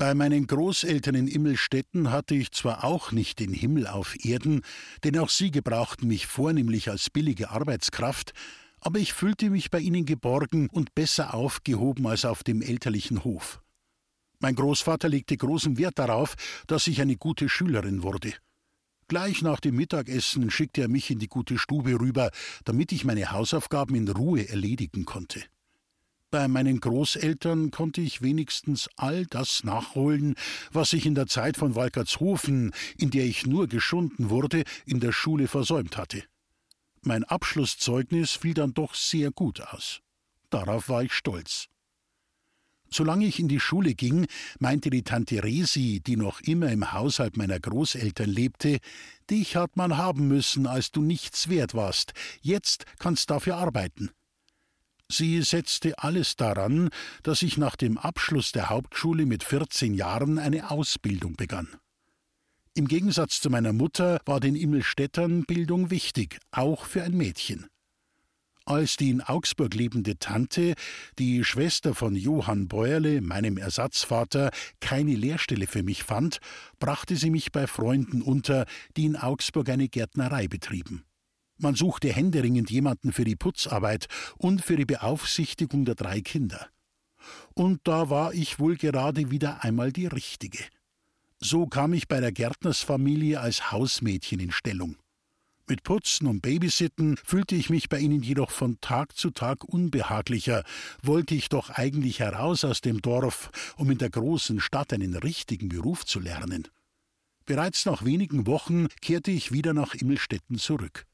bei 0.00 0.14
meinen 0.14 0.46
Großeltern 0.46 1.14
in 1.14 1.28
Immelstetten 1.28 2.10
hatte 2.10 2.34
ich 2.34 2.52
zwar 2.52 2.84
auch 2.84 3.12
nicht 3.12 3.38
den 3.38 3.52
Himmel 3.52 3.86
auf 3.86 4.16
Erden, 4.24 4.62
denn 5.04 5.18
auch 5.18 5.28
sie 5.28 5.50
gebrauchten 5.50 6.08
mich 6.08 6.26
vornehmlich 6.26 6.88
als 6.88 7.10
billige 7.10 7.50
Arbeitskraft, 7.50 8.32
aber 8.80 8.98
ich 8.98 9.12
fühlte 9.12 9.50
mich 9.50 9.70
bei 9.70 9.78
ihnen 9.78 10.06
geborgen 10.06 10.70
und 10.70 10.94
besser 10.94 11.34
aufgehoben 11.34 12.06
als 12.06 12.24
auf 12.24 12.42
dem 12.42 12.62
elterlichen 12.62 13.24
Hof. 13.24 13.60
Mein 14.40 14.54
Großvater 14.54 15.08
legte 15.08 15.36
großen 15.36 15.76
Wert 15.78 15.98
darauf, 15.98 16.34
dass 16.66 16.86
ich 16.86 17.00
eine 17.00 17.16
gute 17.16 17.48
Schülerin 17.48 18.02
wurde. 18.02 18.32
Gleich 19.06 19.42
nach 19.42 19.60
dem 19.60 19.76
Mittagessen 19.76 20.50
schickte 20.50 20.82
er 20.82 20.88
mich 20.88 21.10
in 21.10 21.18
die 21.18 21.28
gute 21.28 21.58
Stube 21.58 22.00
rüber, 22.00 22.30
damit 22.64 22.92
ich 22.92 23.04
meine 23.04 23.32
Hausaufgaben 23.32 23.94
in 23.96 24.08
Ruhe 24.08 24.48
erledigen 24.48 25.04
konnte. 25.04 25.42
Bei 26.30 26.46
meinen 26.46 26.78
Großeltern 26.78 27.72
konnte 27.72 28.00
ich 28.00 28.22
wenigstens 28.22 28.88
all 28.96 29.26
das 29.26 29.64
nachholen, 29.64 30.36
was 30.72 30.92
ich 30.92 31.04
in 31.04 31.16
der 31.16 31.26
Zeit 31.26 31.56
von 31.56 31.74
Walkertshofen, 31.74 32.72
in 32.96 33.10
der 33.10 33.24
ich 33.24 33.46
nur 33.46 33.66
geschunden 33.66 34.30
wurde, 34.30 34.62
in 34.86 35.00
der 35.00 35.12
Schule 35.12 35.48
versäumt 35.48 35.96
hatte. 35.96 36.22
Mein 37.02 37.24
Abschlusszeugnis 37.24 38.32
fiel 38.32 38.54
dann 38.54 38.74
doch 38.74 38.94
sehr 38.94 39.32
gut 39.32 39.60
aus. 39.60 40.02
Darauf 40.50 40.88
war 40.88 41.02
ich 41.02 41.12
stolz. 41.12 41.66
Solange 42.92 43.26
ich 43.26 43.38
in 43.38 43.48
die 43.48 43.60
Schule 43.60 43.94
ging, 43.94 44.26
meinte 44.58 44.90
die 44.90 45.04
Tante 45.04 45.44
Resi, 45.44 46.00
die 46.04 46.16
noch 46.16 46.40
immer 46.40 46.70
im 46.72 46.92
Haushalt 46.92 47.36
meiner 47.36 47.60
Großeltern 47.60 48.28
lebte, 48.28 48.78
dich 49.30 49.54
hat 49.54 49.76
man 49.76 49.96
haben 49.96 50.26
müssen, 50.26 50.66
als 50.66 50.90
du 50.90 51.00
nichts 51.00 51.48
wert 51.48 51.74
warst. 51.74 52.12
Jetzt 52.40 52.84
kannst 52.98 53.30
dafür 53.30 53.56
arbeiten. 53.56 54.10
Sie 55.08 55.42
setzte 55.42 55.98
alles 55.98 56.36
daran, 56.36 56.88
dass 57.22 57.42
ich 57.42 57.56
nach 57.56 57.76
dem 57.76 57.98
Abschluss 57.98 58.52
der 58.52 58.70
Hauptschule 58.70 59.26
mit 59.26 59.42
14 59.42 59.94
Jahren 59.94 60.38
eine 60.38 60.70
Ausbildung 60.70 61.34
begann. 61.34 61.68
Im 62.74 62.86
Gegensatz 62.86 63.40
zu 63.40 63.50
meiner 63.50 63.72
Mutter 63.72 64.20
war 64.24 64.38
den 64.38 64.54
Immelstädtern 64.54 65.44
Bildung 65.44 65.90
wichtig, 65.90 66.38
auch 66.52 66.84
für 66.84 67.02
ein 67.02 67.16
Mädchen. 67.16 67.66
Als 68.66 68.96
die 68.96 69.10
in 69.10 69.20
Augsburg 69.20 69.74
lebende 69.74 70.18
Tante, 70.18 70.74
die 71.18 71.44
Schwester 71.44 71.94
von 71.94 72.14
Johann 72.14 72.68
Bäuerle, 72.68 73.20
meinem 73.20 73.56
Ersatzvater, 73.56 74.50
keine 74.80 75.14
Lehrstelle 75.14 75.66
für 75.66 75.82
mich 75.82 76.04
fand, 76.04 76.38
brachte 76.78 77.16
sie 77.16 77.30
mich 77.30 77.52
bei 77.52 77.66
Freunden 77.66 78.22
unter, 78.22 78.66
die 78.96 79.06
in 79.06 79.16
Augsburg 79.16 79.68
eine 79.70 79.88
Gärtnerei 79.88 80.46
betrieben. 80.46 81.04
Man 81.58 81.74
suchte 81.74 82.12
händeringend 82.12 82.70
jemanden 82.70 83.12
für 83.12 83.24
die 83.24 83.36
Putzarbeit 83.36 84.06
und 84.38 84.64
für 84.64 84.76
die 84.76 84.86
Beaufsichtigung 84.86 85.84
der 85.84 85.94
drei 85.94 86.20
Kinder. 86.20 86.68
Und 87.54 87.80
da 87.84 88.08
war 88.08 88.32
ich 88.32 88.58
wohl 88.58 88.76
gerade 88.76 89.30
wieder 89.30 89.62
einmal 89.62 89.92
die 89.92 90.06
Richtige. 90.06 90.64
So 91.38 91.66
kam 91.66 91.92
ich 91.92 92.08
bei 92.08 92.20
der 92.20 92.32
Gärtnersfamilie 92.32 93.40
als 93.40 93.72
Hausmädchen 93.72 94.40
in 94.40 94.52
Stellung. 94.52 94.96
Mit 95.70 95.84
Putzen 95.84 96.26
und 96.26 96.42
Babysitten 96.42 97.16
fühlte 97.24 97.54
ich 97.54 97.70
mich 97.70 97.88
bei 97.88 98.00
ihnen 98.00 98.24
jedoch 98.24 98.50
von 98.50 98.80
Tag 98.80 99.16
zu 99.16 99.30
Tag 99.30 99.62
unbehaglicher, 99.62 100.64
wollte 101.00 101.36
ich 101.36 101.48
doch 101.48 101.70
eigentlich 101.70 102.18
heraus 102.18 102.64
aus 102.64 102.80
dem 102.80 103.00
Dorf, 103.00 103.52
um 103.76 103.88
in 103.88 103.98
der 103.98 104.10
großen 104.10 104.58
Stadt 104.58 104.92
einen 104.92 105.14
richtigen 105.14 105.68
Beruf 105.68 106.04
zu 106.04 106.18
lernen. 106.18 106.66
Bereits 107.46 107.86
nach 107.86 108.04
wenigen 108.04 108.48
Wochen 108.48 108.88
kehrte 109.00 109.30
ich 109.30 109.52
wieder 109.52 109.72
nach 109.72 109.94
Immelstetten 109.94 110.58
zurück. 110.58 111.06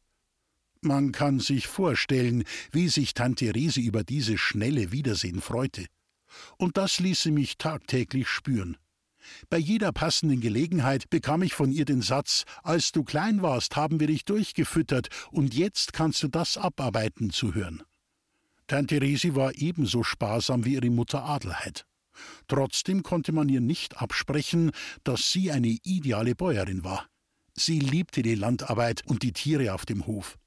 Man 0.80 1.12
kann 1.12 1.38
sich 1.38 1.66
vorstellen, 1.66 2.44
wie 2.72 2.88
sich 2.88 3.12
Tante 3.12 3.54
Rese 3.54 3.80
über 3.80 4.04
dieses 4.04 4.40
schnelle 4.40 4.90
Wiedersehen 4.90 5.42
freute. 5.42 5.84
Und 6.56 6.78
das 6.78 6.98
ließe 6.98 7.30
mich 7.30 7.58
tagtäglich 7.58 8.26
spüren. 8.26 8.78
Bei 9.48 9.58
jeder 9.58 9.92
passenden 9.92 10.40
Gelegenheit 10.40 11.10
bekam 11.10 11.42
ich 11.42 11.54
von 11.54 11.72
ihr 11.72 11.84
den 11.84 12.02
Satz 12.02 12.44
Als 12.62 12.92
du 12.92 13.04
klein 13.04 13.42
warst, 13.42 13.76
haben 13.76 14.00
wir 14.00 14.06
dich 14.06 14.24
durchgefüttert, 14.24 15.08
und 15.30 15.54
jetzt 15.54 15.92
kannst 15.92 16.22
du 16.22 16.28
das 16.28 16.56
abarbeiten 16.56 17.30
zu 17.30 17.54
hören. 17.54 17.82
Tante 18.66 19.00
Resi 19.00 19.34
war 19.34 19.54
ebenso 19.56 20.02
sparsam 20.02 20.64
wie 20.64 20.74
ihre 20.74 20.90
Mutter 20.90 21.24
Adelheid. 21.24 21.86
Trotzdem 22.48 23.02
konnte 23.02 23.32
man 23.32 23.48
ihr 23.48 23.60
nicht 23.60 24.00
absprechen, 24.00 24.72
dass 25.04 25.30
sie 25.30 25.50
eine 25.52 25.76
ideale 25.82 26.34
Bäuerin 26.34 26.82
war. 26.82 27.06
Sie 27.54 27.78
liebte 27.78 28.22
die 28.22 28.34
Landarbeit 28.34 29.02
und 29.06 29.22
die 29.22 29.32
Tiere 29.32 29.72
auf 29.72 29.86
dem 29.86 30.06
Hof. 30.06 30.38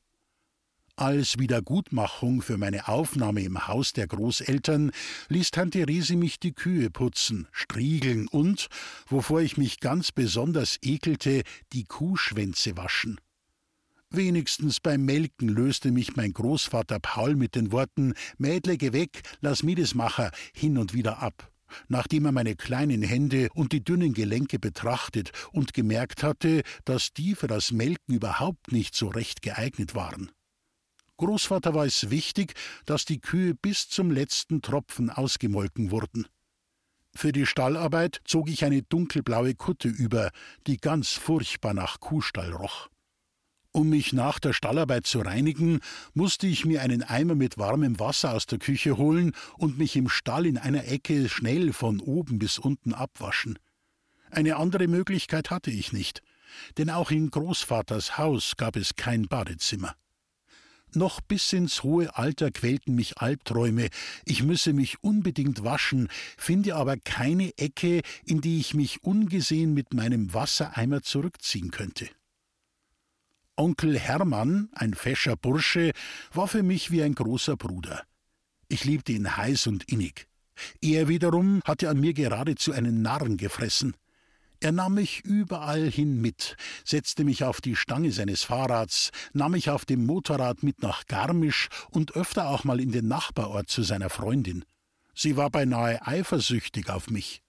Als 0.99 1.39
Wiedergutmachung 1.39 2.41
für 2.41 2.57
meine 2.57 2.89
Aufnahme 2.89 3.41
im 3.41 3.69
Haus 3.69 3.93
der 3.93 4.05
Großeltern 4.05 4.91
ließ 5.29 5.51
Tante 5.51 5.87
Resi 5.87 6.17
mich 6.17 6.41
die 6.41 6.51
Kühe 6.51 6.89
putzen, 6.89 7.47
striegeln 7.53 8.27
und, 8.27 8.67
wovor 9.07 9.39
ich 9.39 9.55
mich 9.55 9.79
ganz 9.79 10.11
besonders 10.11 10.77
ekelte, 10.81 11.43
die 11.71 11.85
Kuhschwänze 11.85 12.75
waschen. 12.75 13.17
Wenigstens 14.09 14.81
beim 14.81 15.05
Melken 15.05 15.47
löste 15.47 15.93
mich 15.93 16.17
mein 16.17 16.33
Großvater 16.33 16.99
Paul 16.99 17.37
mit 17.37 17.55
den 17.55 17.71
Worten 17.71 18.13
Mädle, 18.37 18.75
geh 18.75 18.91
weg, 18.91 19.21
lass 19.39 19.63
mi 19.63 19.75
das 19.75 19.95
macher 19.95 20.31
hin 20.53 20.77
und 20.77 20.93
wieder 20.93 21.23
ab. 21.23 21.49
Nachdem 21.87 22.25
er 22.25 22.33
meine 22.33 22.57
kleinen 22.57 23.03
Hände 23.03 23.47
und 23.53 23.71
die 23.71 23.85
dünnen 23.85 24.11
Gelenke 24.11 24.59
betrachtet 24.59 25.31
und 25.53 25.73
gemerkt 25.73 26.23
hatte, 26.23 26.61
dass 26.83 27.13
die 27.13 27.35
für 27.35 27.47
das 27.47 27.71
Melken 27.71 28.15
überhaupt 28.15 28.73
nicht 28.73 28.95
so 28.95 29.07
recht 29.07 29.41
geeignet 29.41 29.95
waren. 29.95 30.29
Großvater 31.19 31.73
war 31.73 31.85
es 31.85 32.09
wichtig, 32.09 32.53
dass 32.85 33.03
die 33.03 33.19
Kühe 33.19 33.53
bis 33.53 33.89
zum 33.89 34.09
letzten 34.09 34.61
Tropfen 34.61 35.09
ausgemolken 35.09 35.91
wurden. 35.91 36.25
Für 37.13 37.33
die 37.33 37.45
Stallarbeit 37.45 38.21
zog 38.23 38.49
ich 38.49 38.63
eine 38.63 38.83
dunkelblaue 38.83 39.53
Kutte 39.55 39.89
über, 39.89 40.31
die 40.65 40.77
ganz 40.77 41.11
furchtbar 41.11 41.73
nach 41.73 41.99
Kuhstall 41.99 42.53
roch. 42.53 42.87
Um 43.73 43.89
mich 43.89 44.13
nach 44.13 44.39
der 44.39 44.53
Stallarbeit 44.53 45.07
zu 45.07 45.19
reinigen, 45.19 45.81
musste 46.13 46.47
ich 46.47 46.63
mir 46.63 46.81
einen 46.81 47.03
Eimer 47.03 47.35
mit 47.35 47.57
warmem 47.57 47.99
Wasser 47.99 48.33
aus 48.33 48.45
der 48.45 48.59
Küche 48.59 48.95
holen 48.95 49.33
und 49.57 49.77
mich 49.77 49.97
im 49.97 50.07
Stall 50.07 50.45
in 50.45 50.57
einer 50.57 50.87
Ecke 50.87 51.27
schnell 51.27 51.73
von 51.73 51.99
oben 51.99 52.39
bis 52.39 52.59
unten 52.59 52.93
abwaschen. 52.93 53.59
Eine 54.31 54.55
andere 54.55 54.87
Möglichkeit 54.87 55.51
hatte 55.51 55.69
ich 55.69 55.91
nicht, 55.91 56.21
denn 56.77 56.89
auch 56.89 57.11
in 57.11 57.29
Großvaters 57.29 58.17
Haus 58.17 58.55
gab 58.55 58.77
es 58.77 58.95
kein 58.95 59.23
Badezimmer. 59.23 59.95
Noch 60.95 61.21
bis 61.21 61.53
ins 61.53 61.83
hohe 61.83 62.17
Alter 62.17 62.51
quälten 62.51 62.95
mich 62.95 63.19
Albträume, 63.19 63.89
ich 64.25 64.43
müsse 64.43 64.73
mich 64.73 65.03
unbedingt 65.03 65.63
waschen, 65.63 66.07
finde 66.37 66.75
aber 66.75 66.97
keine 66.97 67.55
Ecke, 67.57 68.01
in 68.25 68.41
die 68.41 68.59
ich 68.59 68.73
mich 68.73 69.03
ungesehen 69.03 69.73
mit 69.73 69.93
meinem 69.93 70.33
Wassereimer 70.33 71.03
zurückziehen 71.03 71.69
könnte. 71.69 72.09
Onkel 73.55 73.99
Hermann, 73.99 74.69
ein 74.71 74.93
fescher 74.93 75.35
Bursche, 75.35 75.91
war 76.33 76.47
für 76.47 76.63
mich 76.63 76.91
wie 76.91 77.03
ein 77.03 77.13
großer 77.13 77.55
Bruder. 77.57 78.03
Ich 78.67 78.85
liebte 78.85 79.11
ihn 79.11 79.37
heiß 79.37 79.67
und 79.67 79.83
innig. 79.91 80.27
Er 80.81 81.07
wiederum 81.07 81.61
hatte 81.65 81.89
an 81.89 81.99
mir 81.99 82.13
geradezu 82.13 82.71
einen 82.71 83.01
Narren 83.01 83.37
gefressen. 83.37 83.95
Er 84.61 84.73
nahm 84.73 84.95
mich 84.95 85.21
überall 85.21 85.89
hin 85.89 86.19
mit, 86.19 86.57
setzte 86.83 87.23
mich 87.23 87.45
auf 87.45 87.61
die 87.61 87.77
Stange 87.77 88.11
seines 88.11 88.43
Fahrrads, 88.43 89.11
nahm 89.31 89.53
mich 89.53 89.69
auf 89.69 89.85
dem 89.85 90.05
Motorrad 90.05 90.63
mit 90.63 90.81
nach 90.81 91.05
Garmisch 91.05 91.69
und 91.91 92.15
öfter 92.15 92.49
auch 92.49 92.65
mal 92.65 92.81
in 92.81 92.91
den 92.91 93.07
Nachbarort 93.07 93.69
zu 93.69 93.83
seiner 93.83 94.09
Freundin. 94.09 94.65
Sie 95.15 95.37
war 95.37 95.49
beinahe 95.49 96.05
eifersüchtig 96.05 96.89
auf 96.89 97.09
mich. 97.09 97.41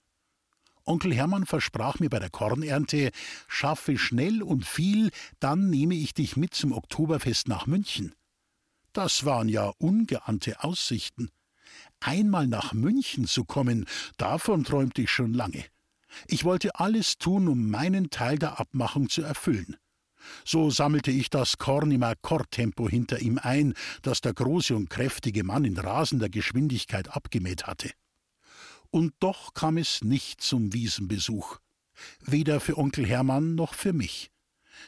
Onkel 0.85 1.13
Hermann 1.13 1.45
versprach 1.45 1.99
mir 1.99 2.09
bei 2.09 2.19
der 2.19 2.29
Kornernte, 2.29 3.11
schaffe 3.47 3.97
schnell 3.97 4.41
und 4.41 4.65
viel, 4.65 5.11
dann 5.39 5.69
nehme 5.69 5.95
ich 5.95 6.13
dich 6.13 6.37
mit 6.37 6.53
zum 6.53 6.71
Oktoberfest 6.71 7.47
nach 7.49 7.67
München. 7.67 8.15
Das 8.93 9.25
waren 9.25 9.49
ja 9.49 9.71
ungeahnte 9.77 10.63
Aussichten. 10.63 11.29
Einmal 11.99 12.47
nach 12.47 12.73
München 12.73 13.27
zu 13.27 13.43
kommen, 13.43 13.85
davon 14.17 14.63
träumte 14.63 15.03
ich 15.03 15.11
schon 15.11 15.33
lange. 15.33 15.65
Ich 16.27 16.43
wollte 16.43 16.75
alles 16.75 17.17
tun, 17.17 17.47
um 17.47 17.69
meinen 17.69 18.09
Teil 18.09 18.37
der 18.37 18.59
Abmachung 18.59 19.09
zu 19.09 19.21
erfüllen. 19.21 19.77
So 20.45 20.69
sammelte 20.69 21.11
ich 21.11 21.29
das 21.29 21.57
Korn 21.57 21.91
im 21.91 22.03
Akkordtempo 22.03 22.87
hinter 22.87 23.19
ihm 23.19 23.39
ein, 23.41 23.73
das 24.01 24.21
der 24.21 24.33
große 24.33 24.75
und 24.75 24.89
kräftige 24.89 25.43
Mann 25.43 25.65
in 25.65 25.77
rasender 25.77 26.29
Geschwindigkeit 26.29 27.09
abgemäht 27.09 27.65
hatte. 27.65 27.91
Und 28.91 29.13
doch 29.19 29.53
kam 29.53 29.77
es 29.77 30.03
nicht 30.03 30.41
zum 30.41 30.73
Wiesenbesuch. 30.73 31.57
Weder 32.25 32.59
für 32.59 32.77
Onkel 32.77 33.05
Hermann 33.05 33.55
noch 33.55 33.73
für 33.73 33.93
mich. 33.93 34.31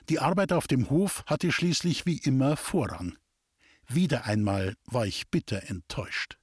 Die 0.10 0.20
Arbeit 0.20 0.52
auf 0.52 0.68
dem 0.68 0.90
Hof 0.90 1.24
hatte 1.26 1.52
schließlich 1.52 2.06
wie 2.06 2.18
immer 2.18 2.58
Vorrang. 2.58 3.18
Wieder 3.88 4.26
einmal 4.26 4.76
war 4.86 5.06
ich 5.06 5.30
bitter 5.30 5.70
enttäuscht. 5.70 6.38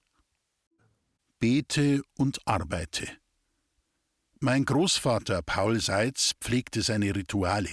Bete 1.38 2.02
und 2.16 2.46
arbeite. 2.46 3.08
Mein 4.42 4.64
Großvater 4.64 5.42
Paul 5.42 5.80
Seitz 5.80 6.32
pflegte 6.40 6.80
seine 6.80 7.14
Rituale. 7.14 7.68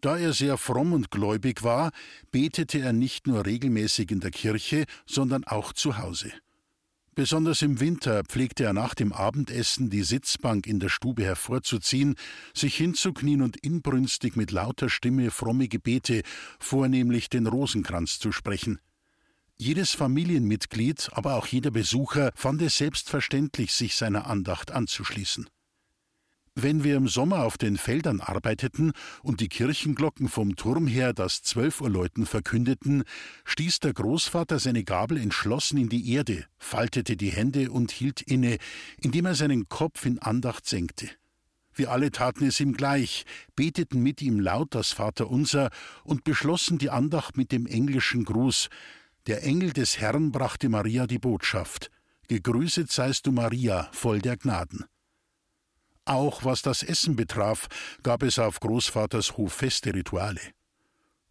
Da 0.00 0.16
er 0.16 0.32
sehr 0.32 0.56
fromm 0.56 0.94
und 0.94 1.10
gläubig 1.10 1.64
war, 1.64 1.90
betete 2.30 2.78
er 2.78 2.94
nicht 2.94 3.26
nur 3.26 3.44
regelmäßig 3.44 4.10
in 4.10 4.20
der 4.20 4.30
Kirche, 4.30 4.86
sondern 5.04 5.44
auch 5.44 5.74
zu 5.74 5.98
Hause. 5.98 6.32
Besonders 7.14 7.60
im 7.60 7.78
Winter 7.78 8.24
pflegte 8.24 8.64
er 8.64 8.72
nach 8.72 8.94
dem 8.94 9.12
Abendessen 9.12 9.90
die 9.90 10.02
Sitzbank 10.02 10.66
in 10.66 10.80
der 10.80 10.88
Stube 10.88 11.24
hervorzuziehen, 11.24 12.14
sich 12.54 12.74
hinzuknien 12.74 13.42
und 13.42 13.58
inbrünstig 13.58 14.34
mit 14.34 14.52
lauter 14.52 14.88
Stimme 14.88 15.30
fromme 15.30 15.68
Gebete, 15.68 16.22
vornehmlich 16.58 17.28
den 17.28 17.46
Rosenkranz 17.46 18.18
zu 18.18 18.32
sprechen. 18.32 18.80
Jedes 19.58 19.92
Familienmitglied, 19.92 21.10
aber 21.12 21.34
auch 21.34 21.46
jeder 21.46 21.70
Besucher 21.70 22.32
fand 22.34 22.62
es 22.62 22.78
selbstverständlich, 22.78 23.74
sich 23.74 23.94
seiner 23.94 24.26
Andacht 24.26 24.70
anzuschließen. 24.70 25.50
Wenn 26.58 26.84
wir 26.84 26.96
im 26.96 27.06
Sommer 27.06 27.44
auf 27.44 27.58
den 27.58 27.76
Feldern 27.76 28.22
arbeiteten 28.22 28.92
und 29.22 29.40
die 29.40 29.48
Kirchenglocken 29.50 30.26
vom 30.30 30.56
Turm 30.56 30.86
her 30.86 31.12
das 31.12 31.42
Zwölfuhrläuten 31.42 32.24
verkündeten, 32.24 33.04
stieß 33.44 33.80
der 33.80 33.92
Großvater 33.92 34.58
seine 34.58 34.82
Gabel 34.82 35.18
entschlossen 35.18 35.76
in 35.76 35.90
die 35.90 36.14
Erde, 36.14 36.46
faltete 36.56 37.18
die 37.18 37.28
Hände 37.28 37.70
und 37.70 37.90
hielt 37.90 38.22
inne, 38.22 38.56
indem 38.96 39.26
er 39.26 39.34
seinen 39.34 39.68
Kopf 39.68 40.06
in 40.06 40.18
Andacht 40.18 40.66
senkte. 40.66 41.10
Wir 41.74 41.90
alle 41.92 42.10
taten 42.10 42.46
es 42.46 42.58
ihm 42.58 42.72
gleich, 42.72 43.26
beteten 43.54 44.02
mit 44.02 44.22
ihm 44.22 44.40
laut 44.40 44.74
das 44.74 44.92
Vaterunser 44.92 45.68
und 46.04 46.24
beschlossen 46.24 46.78
die 46.78 46.88
Andacht 46.88 47.36
mit 47.36 47.52
dem 47.52 47.66
englischen 47.66 48.24
Gruß. 48.24 48.70
Der 49.26 49.44
Engel 49.44 49.74
des 49.74 49.98
Herrn 49.98 50.32
brachte 50.32 50.70
Maria 50.70 51.06
die 51.06 51.18
Botschaft. 51.18 51.90
Gegrüßet 52.28 52.90
seist 52.90 53.26
du, 53.26 53.32
Maria, 53.32 53.90
voll 53.92 54.20
der 54.22 54.38
Gnaden. 54.38 54.86
Auch 56.06 56.44
was 56.44 56.62
das 56.62 56.84
Essen 56.84 57.16
betraf, 57.16 57.66
gab 58.04 58.22
es 58.22 58.38
auf 58.38 58.60
Großvaters 58.60 59.36
Hof 59.36 59.52
feste 59.52 59.92
Rituale. 59.92 60.40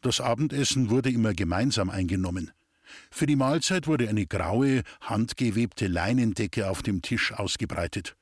Das 0.01 0.19
Abendessen 0.19 0.89
wurde 0.89 1.09
immer 1.09 1.33
gemeinsam 1.33 1.89
eingenommen. 1.89 2.51
Für 3.09 3.25
die 3.25 3.37
Mahlzeit 3.37 3.87
wurde 3.87 4.09
eine 4.09 4.27
graue, 4.27 4.83
handgewebte 4.99 5.87
Leinendecke 5.87 6.69
auf 6.69 6.83
dem 6.83 7.01
Tisch 7.01 7.31
ausgebreitet. 7.31 8.17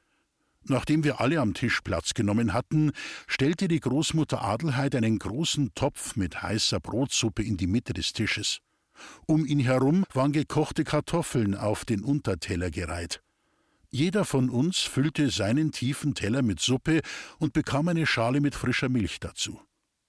Nachdem 0.65 1.03
wir 1.03 1.19
alle 1.19 1.41
am 1.41 1.55
Tisch 1.55 1.81
Platz 1.81 2.13
genommen 2.13 2.53
hatten, 2.53 2.91
stellte 3.27 3.67
die 3.67 3.79
Großmutter 3.79 4.43
Adelheid 4.43 4.95
einen 4.95 5.17
großen 5.17 5.73
Topf 5.73 6.15
mit 6.15 6.43
heißer 6.43 6.79
Brotsuppe 6.79 7.43
in 7.43 7.57
die 7.57 7.67
Mitte 7.67 7.93
des 7.93 8.13
Tisches. 8.13 8.59
Um 9.25 9.45
ihn 9.45 9.59
herum 9.59 10.05
waren 10.13 10.31
gekochte 10.31 10.83
Kartoffeln 10.83 11.55
auf 11.55 11.83
den 11.83 12.03
Unterteller 12.03 12.69
gereiht. 12.69 13.23
Jeder 13.95 14.25
von 14.25 14.49
uns 14.49 14.79
füllte 14.79 15.29
seinen 15.29 15.71
tiefen 15.71 16.15
Teller 16.15 16.41
mit 16.41 16.59
Suppe 16.59 17.01
und 17.37 17.53
bekam 17.53 17.87
eine 17.87 18.07
Schale 18.07 18.41
mit 18.41 18.55
frischer 18.55 18.89
Milch 18.89 19.19
dazu. 19.19 19.61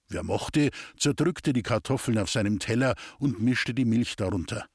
Wer 0.07 0.23
mochte, 0.23 0.71
zerdrückte 0.97 1.53
die 1.53 1.61
Kartoffeln 1.61 2.17
auf 2.17 2.31
seinem 2.31 2.57
Teller 2.57 2.95
und 3.19 3.41
mischte 3.41 3.75
die 3.75 3.85
Milch 3.85 4.15
darunter. 4.15 4.65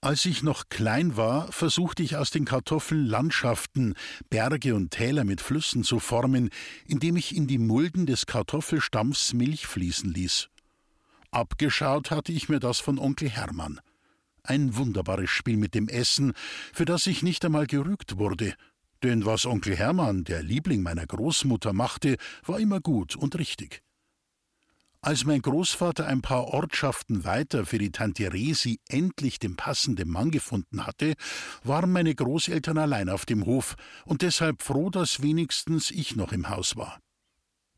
Als 0.00 0.24
ich 0.24 0.42
noch 0.42 0.70
klein 0.70 1.18
war, 1.18 1.52
versuchte 1.52 2.02
ich 2.02 2.16
aus 2.16 2.30
den 2.30 2.46
Kartoffeln 2.46 3.04
Landschaften, 3.04 3.92
Berge 4.30 4.74
und 4.74 4.90
Täler 4.90 5.24
mit 5.24 5.42
Flüssen 5.42 5.84
zu 5.84 5.98
formen, 6.00 6.48
indem 6.86 7.14
ich 7.16 7.36
in 7.36 7.46
die 7.46 7.58
Mulden 7.58 8.06
des 8.06 8.24
Kartoffelstampfs 8.24 9.34
Milch 9.34 9.66
fließen 9.66 10.14
ließ. 10.14 10.48
Abgeschaut 11.30 12.10
hatte 12.10 12.32
ich 12.32 12.48
mir 12.48 12.58
das 12.58 12.80
von 12.80 12.98
Onkel 12.98 13.28
Hermann. 13.28 13.80
Ein 14.48 14.78
wunderbares 14.78 15.28
Spiel 15.28 15.58
mit 15.58 15.74
dem 15.74 15.88
Essen, 15.88 16.32
für 16.72 16.86
das 16.86 17.06
ich 17.06 17.22
nicht 17.22 17.44
einmal 17.44 17.66
gerügt 17.66 18.16
wurde, 18.16 18.54
denn 19.02 19.26
was 19.26 19.44
Onkel 19.44 19.76
Hermann, 19.76 20.24
der 20.24 20.42
Liebling 20.42 20.82
meiner 20.82 21.06
Großmutter, 21.06 21.74
machte, 21.74 22.16
war 22.46 22.58
immer 22.58 22.80
gut 22.80 23.14
und 23.14 23.36
richtig. 23.38 23.82
Als 25.02 25.26
mein 25.26 25.42
Großvater 25.42 26.06
ein 26.06 26.22
paar 26.22 26.46
Ortschaften 26.46 27.24
weiter 27.24 27.66
für 27.66 27.76
die 27.76 27.92
Tante 27.92 28.32
Resi 28.32 28.80
endlich 28.88 29.38
den 29.38 29.54
passenden 29.54 30.08
Mann 30.08 30.30
gefunden 30.30 30.86
hatte, 30.86 31.12
waren 31.62 31.92
meine 31.92 32.14
Großeltern 32.14 32.78
allein 32.78 33.10
auf 33.10 33.26
dem 33.26 33.44
Hof 33.44 33.76
und 34.06 34.22
deshalb 34.22 34.62
froh, 34.62 34.88
dass 34.88 35.20
wenigstens 35.20 35.90
ich 35.90 36.16
noch 36.16 36.32
im 36.32 36.48
Haus 36.48 36.74
war. 36.74 36.98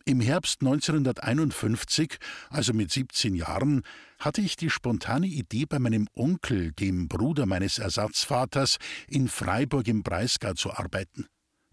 Im 0.07 0.21
Herbst 0.21 0.63
1951, 0.63 2.17
also 2.49 2.73
mit 2.73 2.91
17 2.91 3.35
Jahren, 3.35 3.83
hatte 4.19 4.41
ich 4.41 4.57
die 4.57 4.71
spontane 4.71 5.27
Idee, 5.27 5.67
bei 5.67 5.79
meinem 5.79 6.09
Onkel, 6.15 6.73
dem 6.73 7.09
Bruder 7.09 7.47
meines 7.47 7.79
Ersatzvaters, 7.79 8.79
in 9.09 9.29
Freiburg 9.29 9.87
im 9.89 10.03
Breisgau 10.03 10.55
zu 10.55 10.73
arbeiten. 10.73 11.27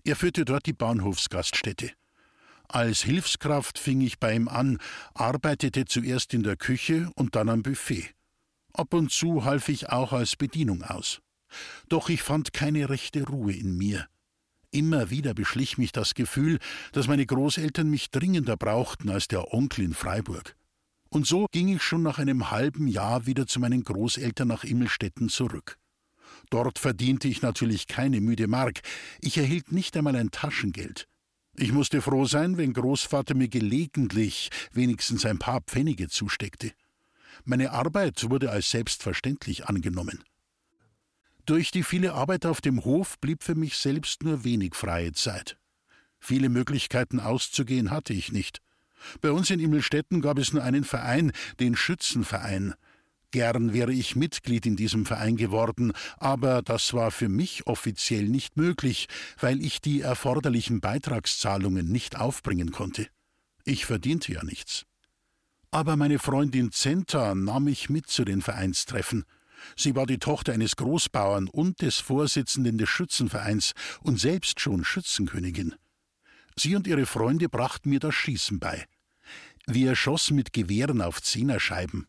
Er 0.04 0.16
führte 0.16 0.46
dort 0.46 0.66
die 0.66 0.74
Bahnhofsgaststätte. 0.74 1.92
Als 2.68 3.02
Hilfskraft 3.02 3.80
fing 3.80 4.02
ich 4.02 4.20
bei 4.20 4.36
ihm 4.36 4.50
an, 4.50 4.78
arbeitete 5.14 5.86
zuerst 5.86 6.34
in 6.34 6.44
der 6.44 6.58
Küche 6.58 7.10
und 7.16 7.36
dann 7.36 7.50
am 7.50 7.64
Buffet. 7.64 8.12
Ab 8.74 8.94
und 8.94 9.12
zu 9.12 9.46
half 9.46 9.70
ich 9.70 9.90
auch 9.90 10.12
als 10.12 10.36
Bedienung 10.36 10.84
aus. 10.84 11.22
Doch 11.88 12.10
ich 12.10 12.22
fand 12.22 12.54
keine 12.54 12.90
rechte 12.90 13.24
Ruhe 13.24 13.54
in 13.54 13.78
mir. 13.78 14.08
Immer 14.72 15.10
wieder 15.10 15.34
beschlich 15.34 15.78
mich 15.78 15.92
das 15.92 16.14
Gefühl, 16.14 16.60
dass 16.92 17.08
meine 17.08 17.26
Großeltern 17.26 17.90
mich 17.90 18.12
dringender 18.12 18.58
brauchten 18.58 19.10
als 19.10 19.28
der 19.28 19.54
Onkel 19.54 19.86
in 19.86 19.94
Freiburg. 19.94 20.56
Und 21.10 21.26
so 21.26 21.48
ging 21.52 21.70
ich 21.70 21.82
schon 21.82 22.04
nach 22.04 22.20
einem 22.20 22.52
halben 22.52 22.88
Jahr 22.88 23.26
wieder 23.26 23.48
zu 23.48 23.60
meinen 23.60 23.84
Großeltern 23.84 24.48
nach 24.48 24.64
Immelstetten 24.64 25.30
zurück. 25.30 25.78
Dort 26.50 26.80
verdiente 26.80 27.28
ich 27.28 27.42
natürlich 27.42 27.88
keine 27.88 28.22
müde 28.22 28.48
Mark, 28.48 28.82
ich 29.22 29.38
erhielt 29.38 29.72
nicht 29.72 29.96
einmal 29.96 30.16
ein 30.16 30.32
Taschengeld. 30.32 31.08
Ich 31.56 31.72
musste 31.72 32.02
froh 32.02 32.26
sein, 32.26 32.58
wenn 32.58 32.74
Großvater 32.74 33.34
mir 33.34 33.48
gelegentlich 33.48 34.50
wenigstens 34.74 35.26
ein 35.26 35.40
paar 35.40 35.62
Pfennige 35.62 36.08
zusteckte. 36.08 36.72
Meine 37.46 37.72
Arbeit 37.72 38.30
wurde 38.30 38.52
als 38.52 38.70
selbstverständlich 38.70 39.66
angenommen. 39.66 40.24
Durch 41.48 41.72
die 41.72 41.82
viele 41.82 42.14
Arbeit 42.14 42.46
auf 42.46 42.62
dem 42.62 42.86
Hof 42.86 43.18
blieb 43.20 43.44
für 43.44 43.56
mich 43.56 43.78
selbst 43.78 44.22
nur 44.22 44.44
wenig 44.44 44.76
freie 44.76 45.14
Zeit. 45.14 45.58
Viele 46.20 46.50
Möglichkeiten 46.50 47.20
auszugehen 47.20 47.90
hatte 47.90 48.14
ich 48.14 48.32
nicht. 48.32 48.62
Bei 49.22 49.32
uns 49.32 49.50
in 49.50 49.60
Immelstetten 49.60 50.22
gab 50.22 50.38
es 50.38 50.54
nur 50.54 50.64
einen 50.64 50.84
Verein, 50.84 51.32
den 51.60 51.76
Schützenverein, 51.76 52.76
Gern 53.32 53.74
wäre 53.74 53.92
ich 53.92 54.16
Mitglied 54.16 54.66
in 54.66 54.78
diesem 54.78 55.06
Verein 55.06 55.36
geworden, 55.36 55.92
aber 56.18 56.62
das 56.62 56.94
war 56.94 57.12
für 57.12 57.28
mich 57.28 57.68
offiziell 57.68 58.24
nicht 58.24 58.56
möglich, 58.56 59.08
weil 59.40 59.62
ich 59.62 59.82
die 59.82 60.02
erforderlichen 60.02 60.80
Beitragszahlungen 60.80 61.92
nicht 61.92 62.18
aufbringen 62.18 62.72
konnte. 62.72 63.08
Ich 63.66 63.86
verdiente 63.86 64.32
ja 64.32 64.44
nichts. 64.46 64.86
Aber 65.72 65.98
meine 65.98 66.20
Freundin 66.20 66.72
Zenta 66.72 67.36
nahm 67.36 67.66
mich 67.66 67.90
mit 67.90 68.08
zu 68.08 68.24
den 68.24 68.42
Vereinstreffen. 68.42 69.26
Sie 69.76 69.96
war 69.96 70.06
die 70.06 70.20
Tochter 70.20 70.54
eines 70.54 70.76
Großbauern 70.76 71.48
und 71.48 71.82
des 71.82 71.98
Vorsitzenden 71.98 72.78
des 72.78 72.90
Schützenvereins 72.90 73.74
und 74.02 74.20
selbst 74.20 74.60
schon 74.60 74.84
Schützenkönigin. 74.84 75.76
Sie 76.56 76.76
und 76.76 76.88
ihre 76.88 77.06
Freunde 77.06 77.50
brachten 77.50 77.90
mir 77.90 78.00
das 78.00 78.16
Schießen 78.16 78.60
bei. 78.60 78.86
Wir 79.68 79.96
schossen 79.96 80.36
mit 80.36 80.54
Gewehren 80.54 81.02
auf 81.02 81.22
Zehnerscheiben. 81.22 82.08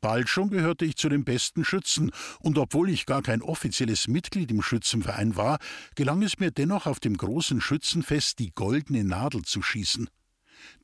Bald 0.00 0.28
schon 0.28 0.50
gehörte 0.50 0.84
ich 0.84 0.96
zu 0.96 1.08
den 1.08 1.24
besten 1.24 1.64
Schützen, 1.64 2.10
und 2.40 2.58
obwohl 2.58 2.90
ich 2.90 3.06
gar 3.06 3.22
kein 3.22 3.40
offizielles 3.40 4.08
Mitglied 4.08 4.50
im 4.50 4.60
Schützenverein 4.60 5.36
war, 5.36 5.58
gelang 5.94 6.22
es 6.22 6.40
mir 6.40 6.50
dennoch 6.50 6.86
auf 6.86 6.98
dem 6.98 7.16
großen 7.16 7.60
Schützenfest 7.60 8.40
die 8.40 8.52
goldene 8.52 9.04
Nadel 9.04 9.42
zu 9.42 9.62
schießen. 9.62 10.10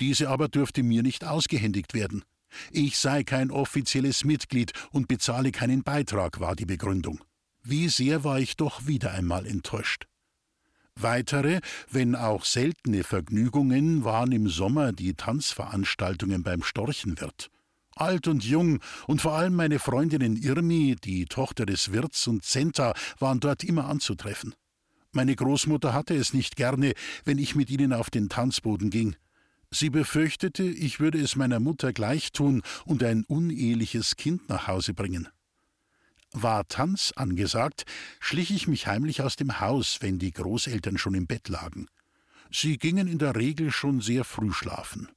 Diese 0.00 0.28
aber 0.28 0.48
dürfte 0.48 0.84
mir 0.84 1.02
nicht 1.02 1.24
ausgehändigt 1.24 1.94
werden. 1.94 2.24
Ich 2.70 2.98
sei 2.98 3.24
kein 3.24 3.50
offizielles 3.50 4.24
Mitglied 4.24 4.72
und 4.90 5.08
bezahle 5.08 5.52
keinen 5.52 5.82
Beitrag, 5.82 6.40
war 6.40 6.56
die 6.56 6.66
Begründung. 6.66 7.24
Wie 7.62 7.88
sehr 7.88 8.24
war 8.24 8.38
ich 8.40 8.56
doch 8.56 8.86
wieder 8.86 9.12
einmal 9.12 9.46
enttäuscht. 9.46 10.06
Weitere, 10.94 11.60
wenn 11.90 12.16
auch 12.16 12.44
seltene 12.44 13.04
Vergnügungen 13.04 14.04
waren 14.04 14.32
im 14.32 14.48
Sommer 14.48 14.92
die 14.92 15.14
Tanzveranstaltungen 15.14 16.42
beim 16.42 16.62
Storchenwirt 16.62 17.50
alt 18.00 18.28
und 18.28 18.44
jung, 18.44 18.80
und 19.06 19.20
vor 19.20 19.32
allem 19.32 19.54
meine 19.54 19.78
Freundinnen 19.78 20.36
Irmi, 20.36 20.96
die 21.02 21.26
Tochter 21.26 21.66
des 21.66 21.92
Wirts, 21.92 22.26
und 22.26 22.44
Zenta 22.44 22.94
waren 23.18 23.40
dort 23.40 23.64
immer 23.64 23.86
anzutreffen. 23.86 24.54
Meine 25.12 25.34
Großmutter 25.34 25.92
hatte 25.92 26.14
es 26.14 26.34
nicht 26.34 26.56
gerne, 26.56 26.92
wenn 27.24 27.38
ich 27.38 27.54
mit 27.54 27.70
ihnen 27.70 27.92
auf 27.92 28.10
den 28.10 28.28
Tanzboden 28.28 28.90
ging. 28.90 29.16
Sie 29.70 29.90
befürchtete, 29.90 30.62
ich 30.62 30.98
würde 30.98 31.18
es 31.18 31.36
meiner 31.36 31.60
Mutter 31.60 31.92
gleich 31.92 32.32
tun 32.32 32.62
und 32.86 33.02
ein 33.02 33.24
uneheliches 33.24 34.16
Kind 34.16 34.48
nach 34.48 34.66
Hause 34.66 34.94
bringen. 34.94 35.28
War 36.32 36.66
Tanz 36.68 37.12
angesagt, 37.16 37.84
schlich 38.20 38.50
ich 38.50 38.66
mich 38.66 38.86
heimlich 38.86 39.22
aus 39.22 39.36
dem 39.36 39.60
Haus, 39.60 39.98
wenn 40.00 40.18
die 40.18 40.32
Großeltern 40.32 40.98
schon 40.98 41.14
im 41.14 41.26
Bett 41.26 41.48
lagen. 41.48 41.88
Sie 42.50 42.78
gingen 42.78 43.08
in 43.08 43.18
der 43.18 43.36
Regel 43.36 43.70
schon 43.70 44.00
sehr 44.00 44.24
früh 44.24 44.52
schlafen. 44.52 45.08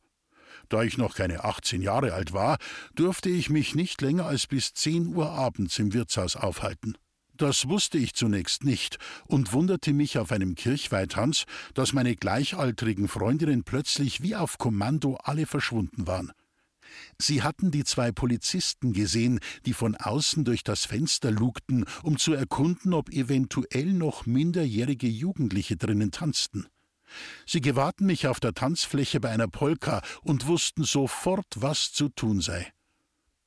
Da 0.69 0.83
ich 0.83 0.97
noch 0.97 1.15
keine 1.15 1.43
18 1.43 1.81
Jahre 1.81 2.13
alt 2.13 2.33
war, 2.33 2.57
durfte 2.95 3.29
ich 3.29 3.49
mich 3.49 3.75
nicht 3.75 4.01
länger 4.01 4.25
als 4.25 4.47
bis 4.47 4.73
10 4.73 5.07
Uhr 5.07 5.29
abends 5.29 5.79
im 5.79 5.93
Wirtshaus 5.93 6.35
aufhalten. 6.35 6.97
Das 7.41 7.67
wusste 7.67 7.97
ich 7.97 8.13
zunächst 8.13 8.63
nicht 8.63 8.99
und 9.25 9.51
wunderte 9.51 9.93
mich 9.93 10.19
auf 10.19 10.31
einem 10.31 10.53
Kirchweihtanz, 10.53 11.45
dass 11.73 11.91
meine 11.91 12.15
gleichaltrigen 12.15 13.07
Freundinnen 13.07 13.63
plötzlich 13.63 14.21
wie 14.21 14.35
auf 14.35 14.59
Kommando 14.59 15.15
alle 15.15 15.47
verschwunden 15.47 16.05
waren. 16.05 16.33
Sie 17.17 17.41
hatten 17.41 17.71
die 17.71 17.83
zwei 17.83 18.11
Polizisten 18.11 18.93
gesehen, 18.93 19.39
die 19.65 19.73
von 19.73 19.95
außen 19.95 20.45
durch 20.45 20.63
das 20.63 20.85
Fenster 20.85 21.31
lugten, 21.31 21.85
um 22.03 22.19
zu 22.19 22.33
erkunden, 22.33 22.93
ob 22.93 23.09
eventuell 23.09 23.91
noch 23.91 24.27
minderjährige 24.27 25.07
Jugendliche 25.07 25.77
drinnen 25.77 26.11
tanzten. 26.11 26.67
Sie 27.47 27.59
gewahrten 27.59 28.05
mich 28.05 28.27
auf 28.27 28.39
der 28.39 28.53
Tanzfläche 28.53 29.19
bei 29.19 29.31
einer 29.31 29.47
Polka 29.47 30.03
und 30.21 30.45
wussten 30.45 30.83
sofort, 30.83 31.47
was 31.55 31.91
zu 31.91 32.09
tun 32.09 32.39
sei. 32.39 32.71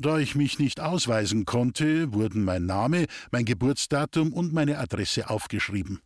Da 0.04 0.18
ich 0.18 0.34
mich 0.34 0.58
nicht 0.58 0.80
ausweisen 0.80 1.46
konnte, 1.46 2.12
wurden 2.12 2.44
mein 2.44 2.66
Name, 2.66 3.06
mein 3.30 3.46
Geburtsdatum 3.46 4.34
und 4.34 4.52
meine 4.52 4.76
Adresse 4.76 5.30
aufgeschrieben. 5.30 6.00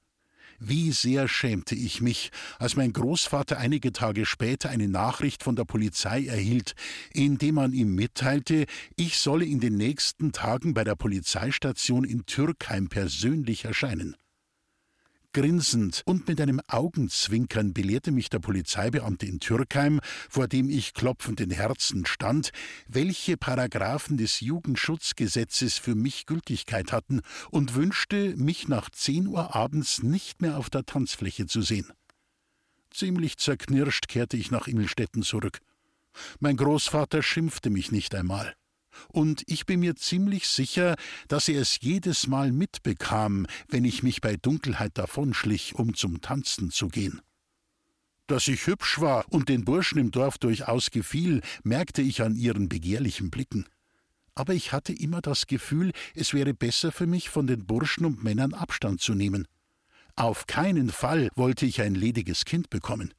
Wie 0.60 0.92
sehr 0.92 1.26
schämte 1.26 1.74
ich 1.74 2.00
mich, 2.00 2.30
als 2.60 2.76
mein 2.76 2.92
Großvater 2.92 3.58
einige 3.58 3.90
Tage 3.90 4.24
später 4.24 4.70
eine 4.70 4.86
Nachricht 4.86 5.42
von 5.42 5.56
der 5.56 5.64
Polizei 5.64 6.26
erhielt, 6.26 6.74
in 7.12 7.38
dem 7.38 7.56
man 7.56 7.72
ihm 7.72 7.96
mitteilte, 7.96 8.66
ich 8.94 9.18
solle 9.18 9.44
in 9.44 9.58
den 9.58 9.76
nächsten 9.76 10.30
Tagen 10.30 10.74
bei 10.74 10.84
der 10.84 10.94
Polizeistation 10.94 12.04
in 12.04 12.24
Türkheim 12.24 12.88
persönlich 12.88 13.64
erscheinen. 13.64 14.14
Grinsend 15.38 16.02
und 16.04 16.26
mit 16.26 16.40
einem 16.40 16.60
Augenzwinkern 16.66 17.72
belehrte 17.72 18.10
mich 18.10 18.28
der 18.28 18.40
Polizeibeamte 18.40 19.24
in 19.24 19.38
Türkheim, 19.38 20.00
vor 20.28 20.48
dem 20.48 20.68
ich 20.68 20.94
klopfenden 20.94 21.52
Herzen 21.52 22.06
stand, 22.06 22.50
welche 22.88 23.36
Paragraphen 23.36 24.16
des 24.16 24.40
Jugendschutzgesetzes 24.40 25.78
für 25.78 25.94
mich 25.94 26.26
Gültigkeit 26.26 26.90
hatten 26.90 27.20
und 27.52 27.76
wünschte, 27.76 28.34
mich 28.36 28.66
nach 28.66 28.90
zehn 28.90 29.28
Uhr 29.28 29.54
abends 29.54 30.02
nicht 30.02 30.42
mehr 30.42 30.58
auf 30.58 30.70
der 30.70 30.84
Tanzfläche 30.84 31.46
zu 31.46 31.62
sehen. 31.62 31.92
Ziemlich 32.90 33.36
zerknirscht 33.36 34.08
kehrte 34.08 34.36
ich 34.36 34.50
nach 34.50 34.66
Immelstetten 34.66 35.22
zurück. 35.22 35.60
Mein 36.40 36.56
Großvater 36.56 37.22
schimpfte 37.22 37.70
mich 37.70 37.92
nicht 37.92 38.12
einmal 38.16 38.57
und 39.08 39.42
ich 39.46 39.66
bin 39.66 39.80
mir 39.80 39.96
ziemlich 39.96 40.48
sicher, 40.48 40.96
dass 41.28 41.48
er 41.48 41.60
es 41.60 41.78
jedes 41.80 42.26
Mal 42.26 42.52
mitbekam, 42.52 43.46
wenn 43.68 43.84
ich 43.84 44.02
mich 44.02 44.20
bei 44.20 44.36
Dunkelheit 44.36 44.96
davonschlich, 44.98 45.74
um 45.74 45.94
zum 45.94 46.20
Tanzen 46.20 46.70
zu 46.70 46.88
gehen. 46.88 47.20
Dass 48.26 48.46
ich 48.46 48.66
hübsch 48.66 49.00
war 49.00 49.24
und 49.30 49.48
den 49.48 49.64
Burschen 49.64 49.98
im 49.98 50.10
Dorf 50.10 50.36
durchaus 50.36 50.90
gefiel, 50.90 51.40
merkte 51.62 52.02
ich 52.02 52.22
an 52.22 52.36
ihren 52.36 52.68
begehrlichen 52.68 53.30
Blicken. 53.30 53.66
Aber 54.34 54.52
ich 54.52 54.72
hatte 54.72 54.92
immer 54.92 55.20
das 55.20 55.46
Gefühl, 55.46 55.92
es 56.14 56.34
wäre 56.34 56.54
besser 56.54 56.92
für 56.92 57.06
mich, 57.06 57.30
von 57.30 57.46
den 57.46 57.66
Burschen 57.66 58.04
und 58.04 58.22
Männern 58.22 58.52
Abstand 58.54 59.00
zu 59.00 59.14
nehmen. 59.14 59.48
Auf 60.14 60.46
keinen 60.46 60.90
Fall 60.90 61.28
wollte 61.36 61.64
ich 61.64 61.80
ein 61.80 61.94
lediges 61.94 62.44
Kind 62.44 62.70
bekommen. 62.70 63.14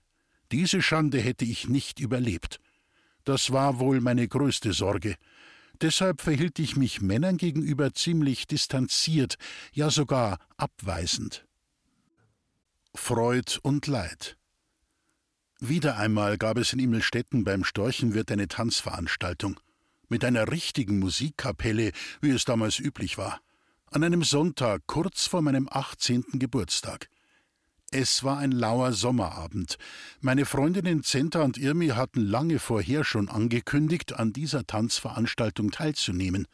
Diese 0.51 0.81
Schande 0.81 1.19
hätte 1.19 1.45
ich 1.45 1.67
nicht 1.67 1.99
überlebt. 1.99 2.59
Das 3.23 3.51
war 3.51 3.79
wohl 3.79 4.01
meine 4.01 4.27
größte 4.27 4.73
Sorge, 4.73 5.15
Deshalb 5.81 6.21
verhielt 6.21 6.59
ich 6.59 6.75
mich 6.75 7.01
Männern 7.01 7.37
gegenüber 7.37 7.93
ziemlich 7.93 8.47
distanziert, 8.47 9.37
ja 9.71 9.89
sogar 9.89 10.39
abweisend. 10.57 11.45
Freud 12.93 13.59
und 13.61 13.87
Leid. 13.87 14.37
Wieder 15.59 15.97
einmal 15.97 16.37
gab 16.37 16.57
es 16.57 16.73
in 16.73 16.79
Immelstetten 16.79 17.43
beim 17.43 17.63
Storchenwirt 17.63 18.31
eine 18.31 18.47
Tanzveranstaltung. 18.47 19.59
Mit 20.07 20.25
einer 20.25 20.51
richtigen 20.51 20.99
Musikkapelle, 20.99 21.91
wie 22.21 22.31
es 22.31 22.45
damals 22.45 22.79
üblich 22.79 23.17
war. 23.17 23.41
An 23.91 24.03
einem 24.03 24.23
Sonntag, 24.23 24.83
kurz 24.87 25.27
vor 25.27 25.41
meinem 25.41 25.67
18. 25.69 26.23
Geburtstag. 26.33 27.09
Es 27.91 28.23
war 28.23 28.37
ein 28.37 28.51
lauer 28.51 28.93
Sommerabend. 28.93 29.77
Meine 30.21 30.45
Freundinnen 30.45 31.01
Zenta 31.03 31.41
und 31.41 31.57
Irmi 31.57 31.87
hatten 31.87 32.21
lange 32.21 32.59
vorher 32.59 33.03
schon 33.03 33.29
angekündigt, 33.29 34.13
an 34.13 34.31
dieser 34.31 34.67
Tanzveranstaltung 34.67 35.71
teilzunehmen. 35.71 36.45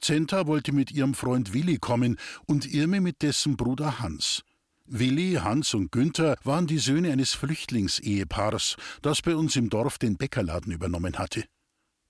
Zenta 0.00 0.48
wollte 0.48 0.72
mit 0.72 0.90
ihrem 0.90 1.14
Freund 1.14 1.52
Willi 1.52 1.78
kommen 1.78 2.16
und 2.46 2.66
Irmi 2.66 2.98
mit 2.98 3.22
dessen 3.22 3.56
Bruder 3.56 4.00
Hans. 4.00 4.42
Willi, 4.86 5.34
Hans 5.34 5.72
und 5.72 5.92
Günther 5.92 6.36
waren 6.42 6.66
die 6.66 6.78
Söhne 6.78 7.12
eines 7.12 7.32
Flüchtlingsehepaars, 7.34 8.76
das 9.02 9.22
bei 9.22 9.36
uns 9.36 9.54
im 9.54 9.70
Dorf 9.70 9.98
den 9.98 10.16
Bäckerladen 10.16 10.72
übernommen 10.72 11.16
hatte. 11.18 11.44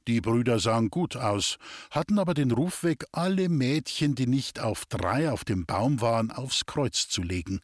Die 0.08 0.22
Brüder 0.22 0.60
sahen 0.60 0.88
gut 0.88 1.16
aus, 1.16 1.58
hatten 1.90 2.18
aber 2.18 2.32
den 2.32 2.52
Ruf 2.52 2.84
weg, 2.84 3.04
alle 3.12 3.50
Mädchen, 3.50 4.14
die 4.14 4.26
nicht 4.26 4.60
auf 4.60 4.86
drei 4.86 5.30
auf 5.30 5.44
dem 5.44 5.66
Baum 5.66 6.00
waren, 6.00 6.30
aufs 6.30 6.64
Kreuz 6.64 7.08
zu 7.08 7.22
legen. 7.22 7.60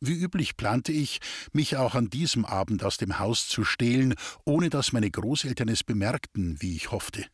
Wie 0.00 0.14
üblich 0.14 0.56
plante 0.56 0.92
ich, 0.92 1.20
mich 1.52 1.76
auch 1.76 1.94
an 1.94 2.08
diesem 2.08 2.44
Abend 2.44 2.84
aus 2.84 2.98
dem 2.98 3.18
Haus 3.18 3.48
zu 3.48 3.64
stehlen, 3.64 4.14
ohne 4.44 4.70
dass 4.70 4.92
meine 4.92 5.10
Großeltern 5.10 5.68
es 5.68 5.82
bemerkten, 5.82 6.60
wie 6.60 6.76
ich 6.76 6.92
hoffte. 6.92 7.26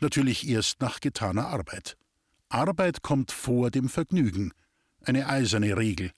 Natürlich 0.00 0.48
erst 0.48 0.80
nach 0.80 1.00
getaner 1.00 1.48
Arbeit. 1.48 1.96
Arbeit 2.48 3.02
kommt 3.02 3.30
vor 3.30 3.70
dem 3.70 3.88
Vergnügen. 3.88 4.52
Eine 5.04 5.28
eiserne 5.28 5.76
Regel. 5.76 6.12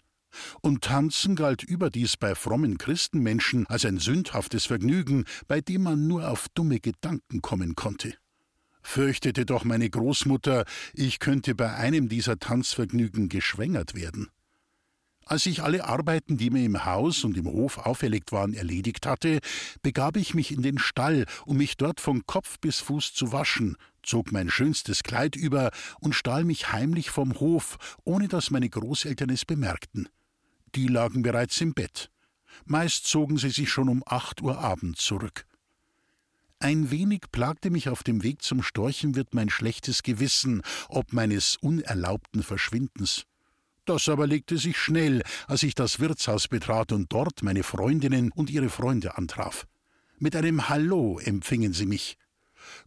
Und 0.60 0.84
Tanzen 0.84 1.34
galt 1.34 1.64
überdies 1.64 2.16
bei 2.16 2.36
frommen 2.36 2.78
Christenmenschen 2.78 3.66
als 3.66 3.84
ein 3.84 3.98
sündhaftes 3.98 4.66
Vergnügen, 4.66 5.24
bei 5.48 5.60
dem 5.60 5.82
man 5.82 6.06
nur 6.06 6.28
auf 6.28 6.46
dumme 6.54 6.78
Gedanken 6.78 7.42
kommen 7.42 7.74
konnte. 7.74 8.14
Fürchtete 8.82 9.44
doch 9.44 9.64
meine 9.64 9.90
Großmutter, 9.90 10.64
ich 10.94 11.18
könnte 11.18 11.56
bei 11.56 11.74
einem 11.74 12.08
dieser 12.08 12.38
Tanzvergnügen 12.38 13.28
geschwängert 13.28 13.94
werden. 13.94 14.28
Als 15.30 15.46
ich 15.46 15.62
alle 15.62 15.84
Arbeiten, 15.84 16.38
die 16.38 16.50
mir 16.50 16.64
im 16.64 16.84
Haus 16.84 17.22
und 17.22 17.36
im 17.36 17.46
Hof 17.46 17.78
auferlegt 17.78 18.32
waren, 18.32 18.52
erledigt 18.52 19.06
hatte, 19.06 19.38
begab 19.80 20.16
ich 20.16 20.34
mich 20.34 20.50
in 20.50 20.60
den 20.60 20.76
Stall, 20.76 21.24
um 21.46 21.56
mich 21.56 21.76
dort 21.76 22.00
von 22.00 22.26
Kopf 22.26 22.58
bis 22.58 22.80
Fuß 22.80 23.14
zu 23.14 23.30
waschen, 23.30 23.76
zog 24.02 24.32
mein 24.32 24.50
schönstes 24.50 25.04
Kleid 25.04 25.36
über 25.36 25.70
und 26.00 26.16
stahl 26.16 26.42
mich 26.42 26.72
heimlich 26.72 27.10
vom 27.10 27.38
Hof, 27.38 27.78
ohne 28.02 28.26
dass 28.26 28.50
meine 28.50 28.68
Großeltern 28.68 29.30
es 29.30 29.44
bemerkten. 29.44 30.08
Die 30.74 30.88
lagen 30.88 31.22
bereits 31.22 31.60
im 31.60 31.74
Bett. 31.74 32.10
Meist 32.64 33.06
zogen 33.06 33.36
sie 33.36 33.50
sich 33.50 33.70
schon 33.70 33.88
um 33.88 34.02
acht 34.06 34.42
Uhr 34.42 34.58
abends 34.58 35.04
zurück. 35.04 35.46
Ein 36.58 36.90
wenig 36.90 37.26
plagte 37.30 37.70
mich 37.70 37.88
auf 37.88 38.02
dem 38.02 38.24
Weg 38.24 38.42
zum 38.42 38.64
Storchenwirt 38.64 39.32
mein 39.32 39.48
schlechtes 39.48 40.02
Gewissen 40.02 40.62
ob 40.88 41.12
meines 41.12 41.54
unerlaubten 41.54 42.42
Verschwindens. 42.42 43.26
Das 43.90 44.08
aber 44.08 44.28
legte 44.28 44.56
sich 44.56 44.78
schnell, 44.78 45.20
als 45.48 45.64
ich 45.64 45.74
das 45.74 45.98
Wirtshaus 45.98 46.46
betrat 46.46 46.92
und 46.92 47.12
dort 47.12 47.42
meine 47.42 47.64
Freundinnen 47.64 48.30
und 48.30 48.48
ihre 48.48 48.68
Freunde 48.68 49.18
antraf. 49.18 49.66
Mit 50.20 50.36
einem 50.36 50.68
Hallo 50.68 51.18
empfingen 51.18 51.72
sie 51.72 51.86
mich. 51.86 52.16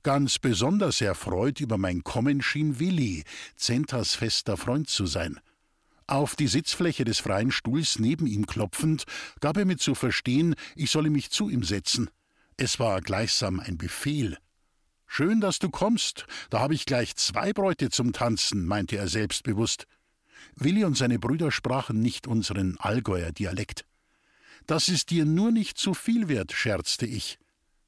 Ganz 0.04 0.40
besonders 0.40 1.02
erfreut 1.02 1.60
über 1.60 1.78
mein 1.78 2.06
Kommen 2.06 2.42
schien 2.42 2.80
Willi, 2.80 3.26
Zentas 3.58 4.16
fester 4.16 4.56
Freund 4.56 4.88
zu 4.88 5.06
sein. 5.06 5.42
Auf 6.08 6.38
die 6.38 6.48
Sitzfläche 6.48 7.04
des 7.04 7.20
freien 7.20 7.52
Stuhls 7.52 8.00
neben 8.00 8.26
ihm 8.26 8.48
klopfend, 8.48 9.04
gab 9.42 9.58
er 9.58 9.66
mir 9.66 9.76
zu 9.76 9.96
verstehen, 9.96 10.56
ich 10.74 10.90
solle 10.90 11.10
mich 11.10 11.32
zu 11.32 11.50
ihm 11.50 11.66
setzen. 11.66 12.10
Es 12.56 12.80
war 12.80 13.02
gleichsam 13.02 13.60
ein 13.60 13.78
Befehl. 13.78 14.38
Schön, 15.06 15.42
dass 15.42 15.60
du 15.60 15.70
kommst, 15.70 16.28
da 16.50 16.62
habe 16.62 16.76
ich 16.76 16.86
gleich 16.86 17.18
zwei 17.18 17.52
Bräute 17.52 17.90
zum 17.90 18.14
Tanzen, 18.14 18.66
meinte 18.66 18.96
er 18.96 19.10
selbstbewusst. 19.10 19.86
Willi 20.56 20.84
und 20.84 20.98
seine 20.98 21.20
Brüder 21.20 21.52
sprachen 21.52 22.00
nicht 22.00 22.28
unseren 22.28 22.78
Allgäuer 22.80 23.32
Dialekt. 23.32 23.86
Das 24.66 24.90
ist 24.90 25.10
dir 25.10 25.26
nur 25.26 25.52
nicht 25.52 25.78
zu 25.78 25.94
viel 25.94 26.28
wert, 26.28 26.52
scherzte 26.54 27.06
ich. 27.06 27.38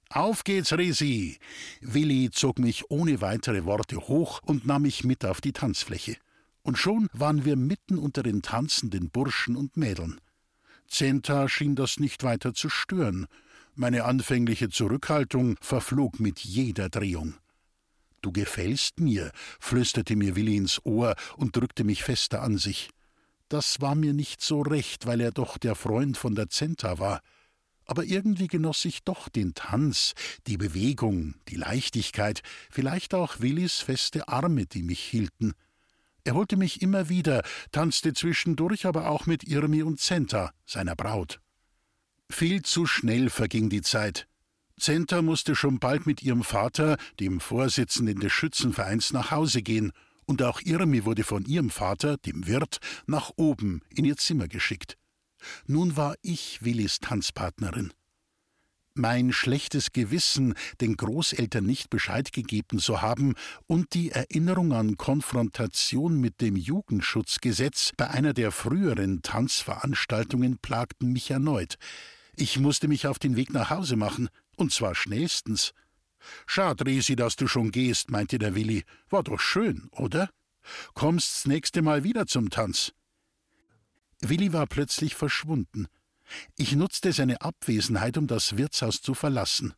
Auf 0.10 0.44
geht's, 0.44 0.74
Resi! 0.74 1.40
Willi 1.82 2.30
zog 2.32 2.60
mich 2.60 2.90
ohne 2.90 3.22
weitere 3.22 3.66
Worte 3.66 3.98
hoch 3.98 4.42
und 4.44 4.66
nahm 4.66 4.84
mich 4.84 5.04
mit 5.04 5.26
auf 5.26 5.42
die 5.42 5.54
Tanzfläche 5.54 6.18
und 6.66 6.80
schon 6.80 7.08
waren 7.14 7.46
wir 7.46 7.56
mitten 7.56 8.00
unter 8.00 8.24
den 8.24 8.42
tanzenden 8.42 9.12
Burschen 9.12 9.56
und 9.56 9.78
Mädeln. 9.78 10.20
Zenta 10.88 11.48
schien 11.48 11.76
das 11.76 12.00
nicht 12.00 12.24
weiter 12.24 12.54
zu 12.54 12.70
stören. 12.70 13.28
Meine 13.76 14.04
anfängliche 14.04 14.70
Zurückhaltung 14.70 15.58
verflog 15.62 16.20
mit 16.20 16.40
jeder 16.40 16.90
Drehung. 16.90 17.36
Du 18.26 18.32
gefällst 18.32 19.00
mir, 19.00 19.32
flüsterte 19.60 20.16
mir 20.16 20.36
Willi 20.36 20.56
ins 20.56 20.84
Ohr 20.84 21.14
und 21.38 21.56
drückte 21.56 21.84
mich 21.84 22.04
fester 22.04 22.42
an 22.42 22.58
sich. 22.58 22.90
Das 23.50 23.82
war 23.82 23.94
mir 23.94 24.14
nicht 24.14 24.42
so 24.42 24.64
recht, 24.64 25.06
weil 25.06 25.22
er 25.22 25.30
doch 25.30 25.60
der 25.60 25.76
Freund 25.76 26.18
von 26.18 26.34
der 26.34 26.50
Zenta 26.50 26.98
war. 26.98 27.22
Aber 27.86 28.04
irgendwie 28.04 28.48
genoss 28.48 28.84
ich 28.86 29.04
doch 29.04 29.30
den 29.30 29.54
Tanz, 29.54 30.16
die 30.48 30.58
Bewegung, 30.58 31.36
die 31.50 31.56
Leichtigkeit, 31.56 32.42
vielleicht 32.72 33.14
auch 33.14 33.42
Willis 33.42 33.82
feste 33.82 34.28
Arme, 34.28 34.66
die 34.66 34.82
mich 34.82 35.02
hielten. 35.02 35.54
Er 36.24 36.34
holte 36.34 36.58
mich 36.58 36.82
immer 36.82 37.10
wieder, 37.10 37.44
tanzte 37.72 38.16
zwischendurch 38.16 38.88
aber 38.88 39.12
auch 39.12 39.28
mit 39.28 39.44
Irmi 39.44 39.84
und 39.84 40.00
Zenta, 40.00 40.52
seiner 40.66 40.96
Braut. 40.96 41.40
Viel 42.32 42.64
zu 42.64 42.88
schnell 42.88 43.30
verging 43.30 43.70
die 43.70 43.84
Zeit. 43.84 44.28
Zenta 44.80 45.22
musste 45.22 45.56
schon 45.56 45.80
bald 45.80 46.06
mit 46.06 46.22
ihrem 46.22 46.44
Vater, 46.44 46.98
dem 47.20 47.40
Vorsitzenden 47.40 48.20
des 48.20 48.34
Schützenvereins, 48.34 49.14
nach 49.14 49.32
Hause 49.32 49.62
gehen, 49.62 49.92
und 50.26 50.42
auch 50.42 50.60
Irmi 50.62 51.06
wurde 51.06 51.24
von 51.24 51.46
ihrem 51.46 51.70
Vater, 51.70 52.18
dem 52.18 52.48
Wirt, 52.48 52.80
nach 53.06 53.32
oben 53.36 53.82
in 53.96 54.06
ihr 54.06 54.18
Zimmer 54.18 54.48
geschickt. 54.48 54.98
Nun 55.68 55.96
war 55.96 56.16
ich 56.22 56.64
Willis 56.64 57.00
Tanzpartnerin. 57.00 57.94
Mein 58.98 59.34
schlechtes 59.34 59.92
Gewissen, 59.92 60.54
den 60.80 60.96
Großeltern 60.96 61.66
nicht 61.66 61.90
Bescheid 61.90 62.32
gegeben 62.32 62.80
zu 62.80 63.02
haben, 63.02 63.36
und 63.68 63.94
die 63.94 64.12
Erinnerung 64.12 64.72
an 64.74 64.98
Konfrontation 64.98 66.20
mit 66.20 66.40
dem 66.40 66.56
Jugendschutzgesetz 66.56 67.92
bei 67.98 68.10
einer 68.10 68.34
der 68.34 68.52
früheren 68.52 69.22
Tanzveranstaltungen 69.22 70.60
plagten 70.60 71.12
mich 71.12 71.30
erneut. 71.30 71.76
Ich 72.38 72.58
musste 72.60 72.88
mich 72.88 73.06
auf 73.08 73.20
den 73.20 73.36
Weg 73.36 73.54
nach 73.54 73.70
Hause 73.70 73.98
machen, 73.98 74.30
und 74.56 74.72
zwar 74.72 74.96
schnellstens. 74.96 75.74
Schad, 76.48 76.86
Resi, 76.86 77.16
dass 77.16 77.36
du 77.36 77.48
schon 77.48 77.72
gehst, 77.72 78.10
meinte 78.10 78.40
der 78.40 78.56
Willi. 78.56 78.84
War 79.10 79.24
doch 79.24 79.40
schön, 79.40 79.90
oder? 79.92 80.30
Kommst's 80.94 81.46
nächste 81.46 81.82
Mal 81.82 82.04
wieder 82.04 82.26
zum 82.26 82.50
Tanz. 82.50 82.94
Willi 84.22 84.54
war 84.54 84.66
plötzlich 84.66 85.16
verschwunden. 85.16 85.88
Ich 86.58 86.76
nutzte 86.76 87.14
seine 87.14 87.42
Abwesenheit, 87.42 88.18
um 88.18 88.28
das 88.28 88.58
Wirtshaus 88.58 89.02
zu 89.02 89.14
verlassen. 89.14 89.74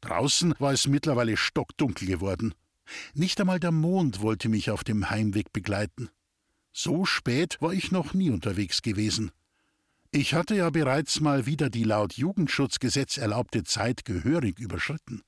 Draußen 0.00 0.54
war 0.58 0.72
es 0.72 0.86
mittlerweile 0.86 1.36
stockdunkel 1.36 2.08
geworden. 2.08 2.54
Nicht 3.14 3.40
einmal 3.40 3.60
der 3.60 3.72
Mond 3.72 4.20
wollte 4.20 4.48
mich 4.48 4.70
auf 4.70 4.84
dem 4.84 5.10
Heimweg 5.10 5.52
begleiten. 5.52 6.10
So 6.72 7.04
spät 7.04 7.56
war 7.60 7.72
ich 7.72 7.92
noch 7.92 8.14
nie 8.14 8.30
unterwegs 8.30 8.82
gewesen. 8.82 9.30
Ich 10.16 10.32
hatte 10.32 10.54
ja 10.54 10.70
bereits 10.70 11.18
mal 11.18 11.44
wieder 11.44 11.70
die 11.70 11.82
laut 11.82 12.12
Jugendschutzgesetz 12.12 13.16
erlaubte 13.16 13.64
Zeit 13.64 14.04
gehörig 14.04 14.60
überschritten. 14.60 15.22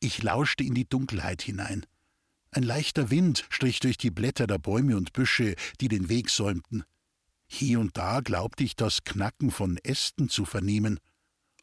Ich 0.00 0.22
lauschte 0.22 0.62
in 0.64 0.74
die 0.74 0.86
Dunkelheit 0.86 1.40
hinein. 1.40 1.86
Ein 2.50 2.62
leichter 2.62 3.08
Wind 3.08 3.46
strich 3.48 3.80
durch 3.80 3.96
die 3.96 4.10
Blätter 4.10 4.46
der 4.46 4.58
Bäume 4.58 4.98
und 4.98 5.14
Büsche, 5.14 5.54
die 5.80 5.88
den 5.88 6.10
Weg 6.10 6.28
säumten. 6.28 6.84
Hier 7.46 7.80
und 7.80 7.96
da 7.96 8.20
glaubte 8.20 8.64
ich 8.64 8.76
das 8.76 9.02
Knacken 9.02 9.50
von 9.50 9.78
Ästen 9.78 10.28
zu 10.28 10.44
vernehmen. 10.44 11.00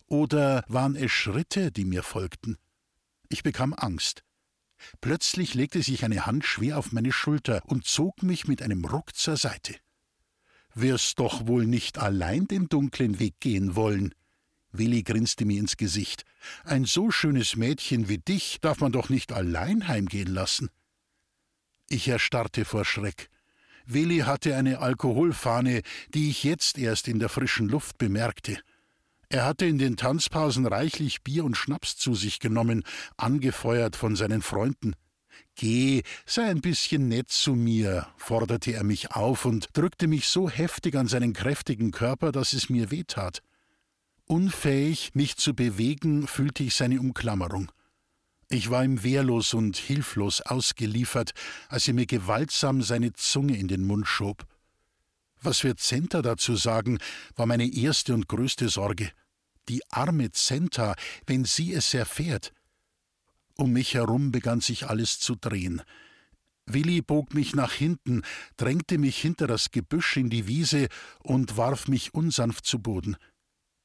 Oder 0.08 0.63
waren 0.67 0.95
es 0.95 1.12
Schritte, 1.12 1.71
die 1.71 1.86
mir 1.86 2.01
folgten? 2.01 2.58
Ich 3.30 3.43
bekam 3.43 3.75
Angst. 3.77 4.23
Plötzlich 5.01 5.53
legte 5.53 5.84
sich 5.84 6.03
eine 6.03 6.25
Hand 6.25 6.45
schwer 6.45 6.80
auf 6.80 6.91
meine 6.91 7.12
Schulter 7.12 7.62
und 7.65 7.86
zog 7.86 8.23
mich 8.23 8.47
mit 8.47 8.63
einem 8.63 8.86
Ruck 8.86 9.15
zur 9.15 9.38
Seite. 9.38 9.75
Wirst 10.79 11.17
doch 11.17 11.47
wohl 11.47 11.65
nicht 11.65 11.97
allein 11.97 12.47
den 12.47 12.69
dunklen 12.69 13.17
Weg 13.19 13.39
gehen 13.39 13.75
wollen. 13.75 14.13
Willi 14.71 15.01
grinste 15.01 15.43
mir 15.43 15.59
ins 15.59 15.75
Gesicht. 15.75 16.23
Ein 16.65 16.85
so 16.85 17.09
schönes 17.09 17.55
Mädchen 17.55 18.09
wie 18.09 18.19
dich 18.19 18.59
darf 18.61 18.79
man 18.79 18.91
doch 18.91 19.09
nicht 19.09 19.31
allein 19.31 19.87
heimgehen 19.87 20.31
lassen. 20.31 20.69
Ich 21.89 22.07
erstarrte 22.07 22.63
vor 22.63 22.85
Schreck. 22.85 23.31
Willi 23.87 24.19
hatte 24.19 24.55
eine 24.55 24.77
Alkoholfahne, 24.77 25.81
die 26.13 26.29
ich 26.29 26.43
jetzt 26.43 26.77
erst 26.77 27.07
in 27.07 27.17
der 27.17 27.29
frischen 27.29 27.67
Luft 27.67 27.97
bemerkte. 27.97 28.59
Er 29.29 29.45
hatte 29.45 29.65
in 29.65 29.79
den 29.79 29.97
Tanzpausen 29.97 30.67
reichlich 30.67 31.23
Bier 31.23 31.43
und 31.43 31.57
Schnaps 31.57 31.97
zu 31.97 32.13
sich 32.13 32.37
genommen, 32.37 32.83
angefeuert 33.17 33.95
von 33.95 34.15
seinen 34.15 34.43
Freunden. 34.43 34.93
Geh, 35.56 36.04
sei 36.26 36.43
ein 36.43 36.62
bisschen 36.62 37.08
nett 37.08 37.30
zu 37.30 37.56
mir, 37.56 38.08
forderte 38.17 38.73
er 38.73 38.84
mich 38.84 39.12
auf 39.12 39.45
und 39.45 39.69
drückte 39.73 40.08
mich 40.08 40.28
so 40.28 40.50
heftig 40.50 40.95
an 40.95 41.08
seinen 41.08 41.34
kräftigen 41.34 41.91
Körper, 41.91 42.32
dass 42.32 42.54
es 42.54 42.69
mir 42.69 42.91
wehtat. 42.91 43.41
Unfähig, 44.26 45.15
mich 45.15 45.38
zu 45.38 45.56
bewegen, 45.56 46.28
fühlte 46.28 46.63
ich 46.63 46.76
seine 46.76 47.00
Umklammerung. 47.00 47.71
Ich 48.50 48.69
war 48.69 48.84
ihm 48.84 49.04
wehrlos 49.04 49.54
und 49.54 49.78
hilflos 49.78 50.41
ausgeliefert, 50.41 51.34
als 51.69 51.88
er 51.88 51.93
mir 51.93 52.06
gewaltsam 52.06 52.82
seine 52.82 53.13
Zunge 53.13 53.58
in 53.58 53.67
den 53.67 53.84
Mund 53.84 54.08
schob. 54.08 54.45
Was 55.41 55.63
wird 55.63 55.80
Zenta 55.80 56.21
dazu 56.21 56.56
sagen, 56.56 57.00
war 57.36 57.45
meine 57.45 57.67
erste 57.67 58.13
und 58.13 58.28
größte 58.28 58.69
Sorge. 58.69 59.12
Die 59.69 59.82
arme 59.89 60.32
Zenta, 60.32 60.95
wenn 61.26 61.45
sie 61.45 61.73
es 61.73 61.93
erfährt. 61.93 62.54
Um 63.57 63.73
mich 63.73 63.95
herum 63.95 64.31
begann 64.31 64.61
sich 64.61 64.87
alles 64.87 65.19
zu 65.19 65.35
drehen. 65.35 65.81
Willi 66.67 67.01
bog 67.01 67.33
mich 67.33 67.55
nach 67.55 67.73
hinten, 67.73 68.21
drängte 68.55 68.97
mich 68.97 69.17
hinter 69.19 69.47
das 69.47 69.71
Gebüsch 69.71 70.17
in 70.17 70.29
die 70.29 70.47
Wiese 70.47 70.87
und 71.23 71.57
warf 71.57 71.87
mich 71.87 72.13
unsanft 72.13 72.65
zu 72.65 72.79
Boden. 72.79 73.17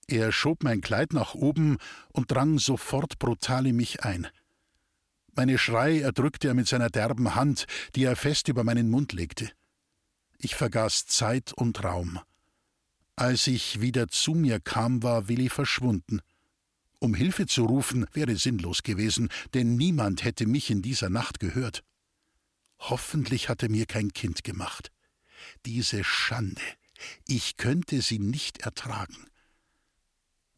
Er 0.08 0.30
schob 0.30 0.62
mein 0.62 0.80
Kleid 0.80 1.12
nach 1.12 1.34
oben 1.34 1.78
und 2.12 2.30
drang 2.30 2.58
sofort 2.58 3.18
brutal 3.18 3.66
in 3.66 3.76
mich 3.76 4.04
ein. 4.04 4.28
Meine 5.34 5.56
Schrei 5.56 6.00
erdrückte 6.00 6.48
er 6.48 6.54
mit 6.54 6.68
seiner 6.68 6.90
derben 6.90 7.34
Hand, 7.34 7.66
die 7.94 8.04
er 8.04 8.16
fest 8.16 8.48
über 8.48 8.64
meinen 8.64 8.90
Mund 8.90 9.12
legte. 9.12 9.50
Ich 10.36 10.54
vergaß 10.54 11.06
Zeit 11.06 11.52
und 11.54 11.82
Raum. 11.82 12.18
Als 13.16 13.46
ich 13.46 13.80
wieder 13.80 14.08
zu 14.08 14.32
mir 14.32 14.60
kam, 14.60 15.02
war 15.02 15.28
Willi 15.28 15.48
verschwunden. 15.48 16.20
Um 17.02 17.14
Hilfe 17.14 17.46
zu 17.46 17.64
rufen, 17.64 18.06
wäre 18.12 18.36
sinnlos 18.36 18.84
gewesen, 18.84 19.28
denn 19.54 19.74
niemand 19.74 20.22
hätte 20.22 20.46
mich 20.46 20.70
in 20.70 20.82
dieser 20.82 21.10
Nacht 21.10 21.40
gehört. 21.40 21.82
Hoffentlich 22.78 23.48
hat 23.48 23.64
er 23.64 23.70
mir 23.70 23.86
kein 23.86 24.12
Kind 24.12 24.44
gemacht. 24.44 24.92
Diese 25.66 26.04
Schande. 26.04 26.62
Ich 27.26 27.56
könnte 27.56 28.02
sie 28.02 28.20
nicht 28.20 28.58
ertragen. 28.58 29.26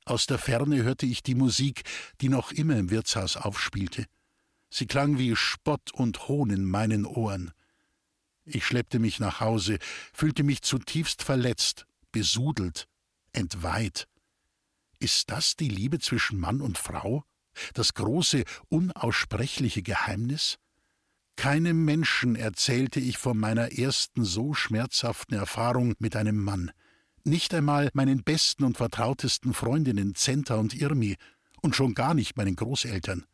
Aus 0.04 0.26
der 0.26 0.36
Ferne 0.36 0.82
hörte 0.82 1.06
ich 1.06 1.22
die 1.22 1.34
Musik, 1.34 1.84
die 2.20 2.28
noch 2.28 2.52
immer 2.52 2.76
im 2.76 2.90
Wirtshaus 2.90 3.38
aufspielte. 3.38 4.04
Sie 4.68 4.84
klang 4.84 5.16
wie 5.16 5.34
Spott 5.36 5.94
und 5.94 6.28
Hohn 6.28 6.50
in 6.50 6.66
meinen 6.66 7.06
Ohren. 7.06 7.52
Ich 8.44 8.66
schleppte 8.66 8.98
mich 8.98 9.18
nach 9.18 9.40
Hause, 9.40 9.78
fühlte 10.12 10.42
mich 10.42 10.60
zutiefst 10.60 11.22
verletzt, 11.22 11.86
besudelt, 12.12 12.86
entweiht. 13.32 14.08
Ist 15.04 15.30
das 15.30 15.54
die 15.54 15.68
Liebe 15.68 15.98
zwischen 15.98 16.40
Mann 16.40 16.62
und 16.62 16.78
Frau? 16.78 17.24
Das 17.74 17.92
große, 17.92 18.44
unaussprechliche 18.70 19.82
Geheimnis? 19.82 20.56
Keinem 21.36 21.84
Menschen 21.84 22.36
erzählte 22.36 23.00
ich 23.00 23.18
von 23.18 23.36
meiner 23.36 23.72
ersten 23.72 24.24
so 24.24 24.54
schmerzhaften 24.54 25.34
Erfahrung 25.36 25.92
mit 25.98 26.16
einem 26.16 26.42
Mann. 26.42 26.70
Nicht 27.22 27.52
einmal 27.52 27.90
meinen 27.92 28.22
besten 28.22 28.64
und 28.64 28.78
vertrautesten 28.78 29.52
Freundinnen 29.52 30.14
Zenta 30.14 30.54
und 30.54 30.72
Irmi 30.72 31.16
und 31.60 31.76
schon 31.76 31.92
gar 31.92 32.14
nicht 32.14 32.38
meinen 32.38 32.56
Großeltern. 32.56 33.26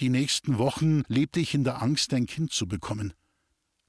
Die 0.00 0.08
nächsten 0.08 0.56
Wochen 0.56 1.02
lebte 1.08 1.40
ich 1.40 1.52
in 1.52 1.64
der 1.64 1.82
Angst, 1.82 2.14
ein 2.14 2.24
Kind 2.24 2.52
zu 2.52 2.66
bekommen. 2.66 3.12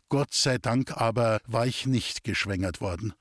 Gott 0.09 0.33
sei 0.33 0.57
Dank 0.57 0.91
aber 0.91 1.39
war 1.45 1.67
ich 1.67 1.85
nicht 1.85 2.25
geschwängert 2.25 2.81
worden. 2.81 3.13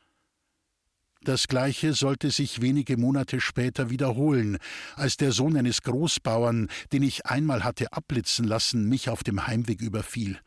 Das 1.25 1.49
gleiche 1.49 1.95
sollte 1.95 2.31
sich 2.31 2.61
wenige 2.61 2.99
Monate 2.99 3.41
später 3.41 3.89
wiederholen, 3.89 4.59
als 4.95 5.17
der 5.17 5.33
Sohn 5.33 5.57
eines 5.57 5.81
Großbauern, 5.81 6.69
den 6.93 7.03
ich 7.03 7.25
einmal 7.25 7.65
hatte 7.65 7.95
abblitzen 7.95 8.45
lassen, 8.45 8.91
mich 8.91 9.09
auf 9.09 9.25
dem 9.25 9.47
Heimweg 9.47 9.81
überfiel. 9.81 10.39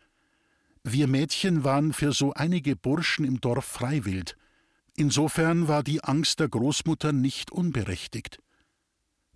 Wir 0.84 1.08
Mädchen 1.08 1.64
waren 1.64 1.94
für 1.94 2.12
so 2.12 2.32
einige 2.34 2.76
Burschen 2.76 3.26
im 3.26 3.42
Dorf 3.42 3.66
freiwild. 3.66 4.38
Insofern 4.96 5.68
war 5.68 5.82
die 5.82 6.04
Angst 6.04 6.40
der 6.40 6.48
Großmutter 6.48 7.12
nicht 7.12 7.52
unberechtigt. 7.52 8.38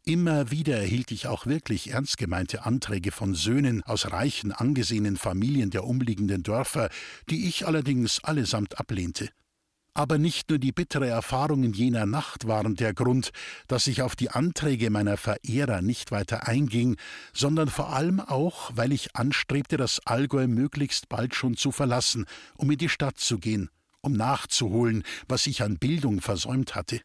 Immer 0.05 0.51
wieder 0.51 0.77
erhielt 0.77 1.09
ich 1.11 1.25
auch 1.25 1.47
wirklich 1.47 1.89
ernst 1.89 2.19
gemeinte 2.19 2.65
Anträge 2.67 3.11
von 3.11 3.33
Söhnen 3.33 3.81
aus 3.81 4.11
reichen, 4.11 4.51
angesehenen 4.51 5.17
Familien 5.17 5.71
der 5.71 5.85
umliegenden 5.85 6.43
Dörfer, 6.43 6.89
die 7.31 7.47
ich 7.47 7.65
allerdings 7.65 8.23
allesamt 8.23 8.79
ablehnte. 8.79 9.29
Aber 9.93 10.17
nicht 10.17 10.49
nur 10.49 10.57
die 10.57 10.71
bittere 10.71 11.07
Erfahrung 11.07 11.63
in 11.63 11.73
jener 11.73 12.05
Nacht 12.05 12.47
waren 12.47 12.75
der 12.75 12.93
Grund, 12.93 13.31
dass 13.67 13.87
ich 13.87 14.01
auf 14.01 14.15
die 14.15 14.29
Anträge 14.29 14.89
meiner 14.89 15.17
Verehrer 15.17 15.81
nicht 15.81 16.11
weiter 16.11 16.47
einging, 16.47 16.95
sondern 17.33 17.67
vor 17.67 17.89
allem 17.89 18.21
auch, 18.21 18.71
weil 18.73 18.93
ich 18.93 19.15
anstrebte, 19.17 19.75
das 19.75 19.99
Allgäu 20.05 20.47
möglichst 20.47 21.09
bald 21.09 21.35
schon 21.35 21.57
zu 21.57 21.73
verlassen, 21.73 22.25
um 22.55 22.71
in 22.71 22.77
die 22.77 22.87
Stadt 22.87 23.19
zu 23.19 23.37
gehen, 23.37 23.69
um 23.99 24.13
nachzuholen, 24.13 25.03
was 25.27 25.45
ich 25.45 25.61
an 25.61 25.77
Bildung 25.77 26.21
versäumt 26.21 26.73
hatte. 26.73 27.01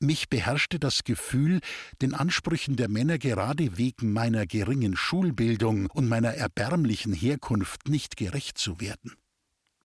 Mich 0.00 0.30
beherrschte 0.30 0.78
das 0.78 1.04
Gefühl, 1.04 1.60
den 2.00 2.14
Ansprüchen 2.14 2.76
der 2.76 2.88
Männer 2.88 3.18
gerade 3.18 3.76
wegen 3.76 4.12
meiner 4.14 4.46
geringen 4.46 4.96
Schulbildung 4.96 5.86
und 5.86 6.08
meiner 6.08 6.30
erbärmlichen 6.30 7.12
Herkunft 7.12 7.86
nicht 7.88 8.16
gerecht 8.16 8.56
zu 8.56 8.80
werden. 8.80 9.12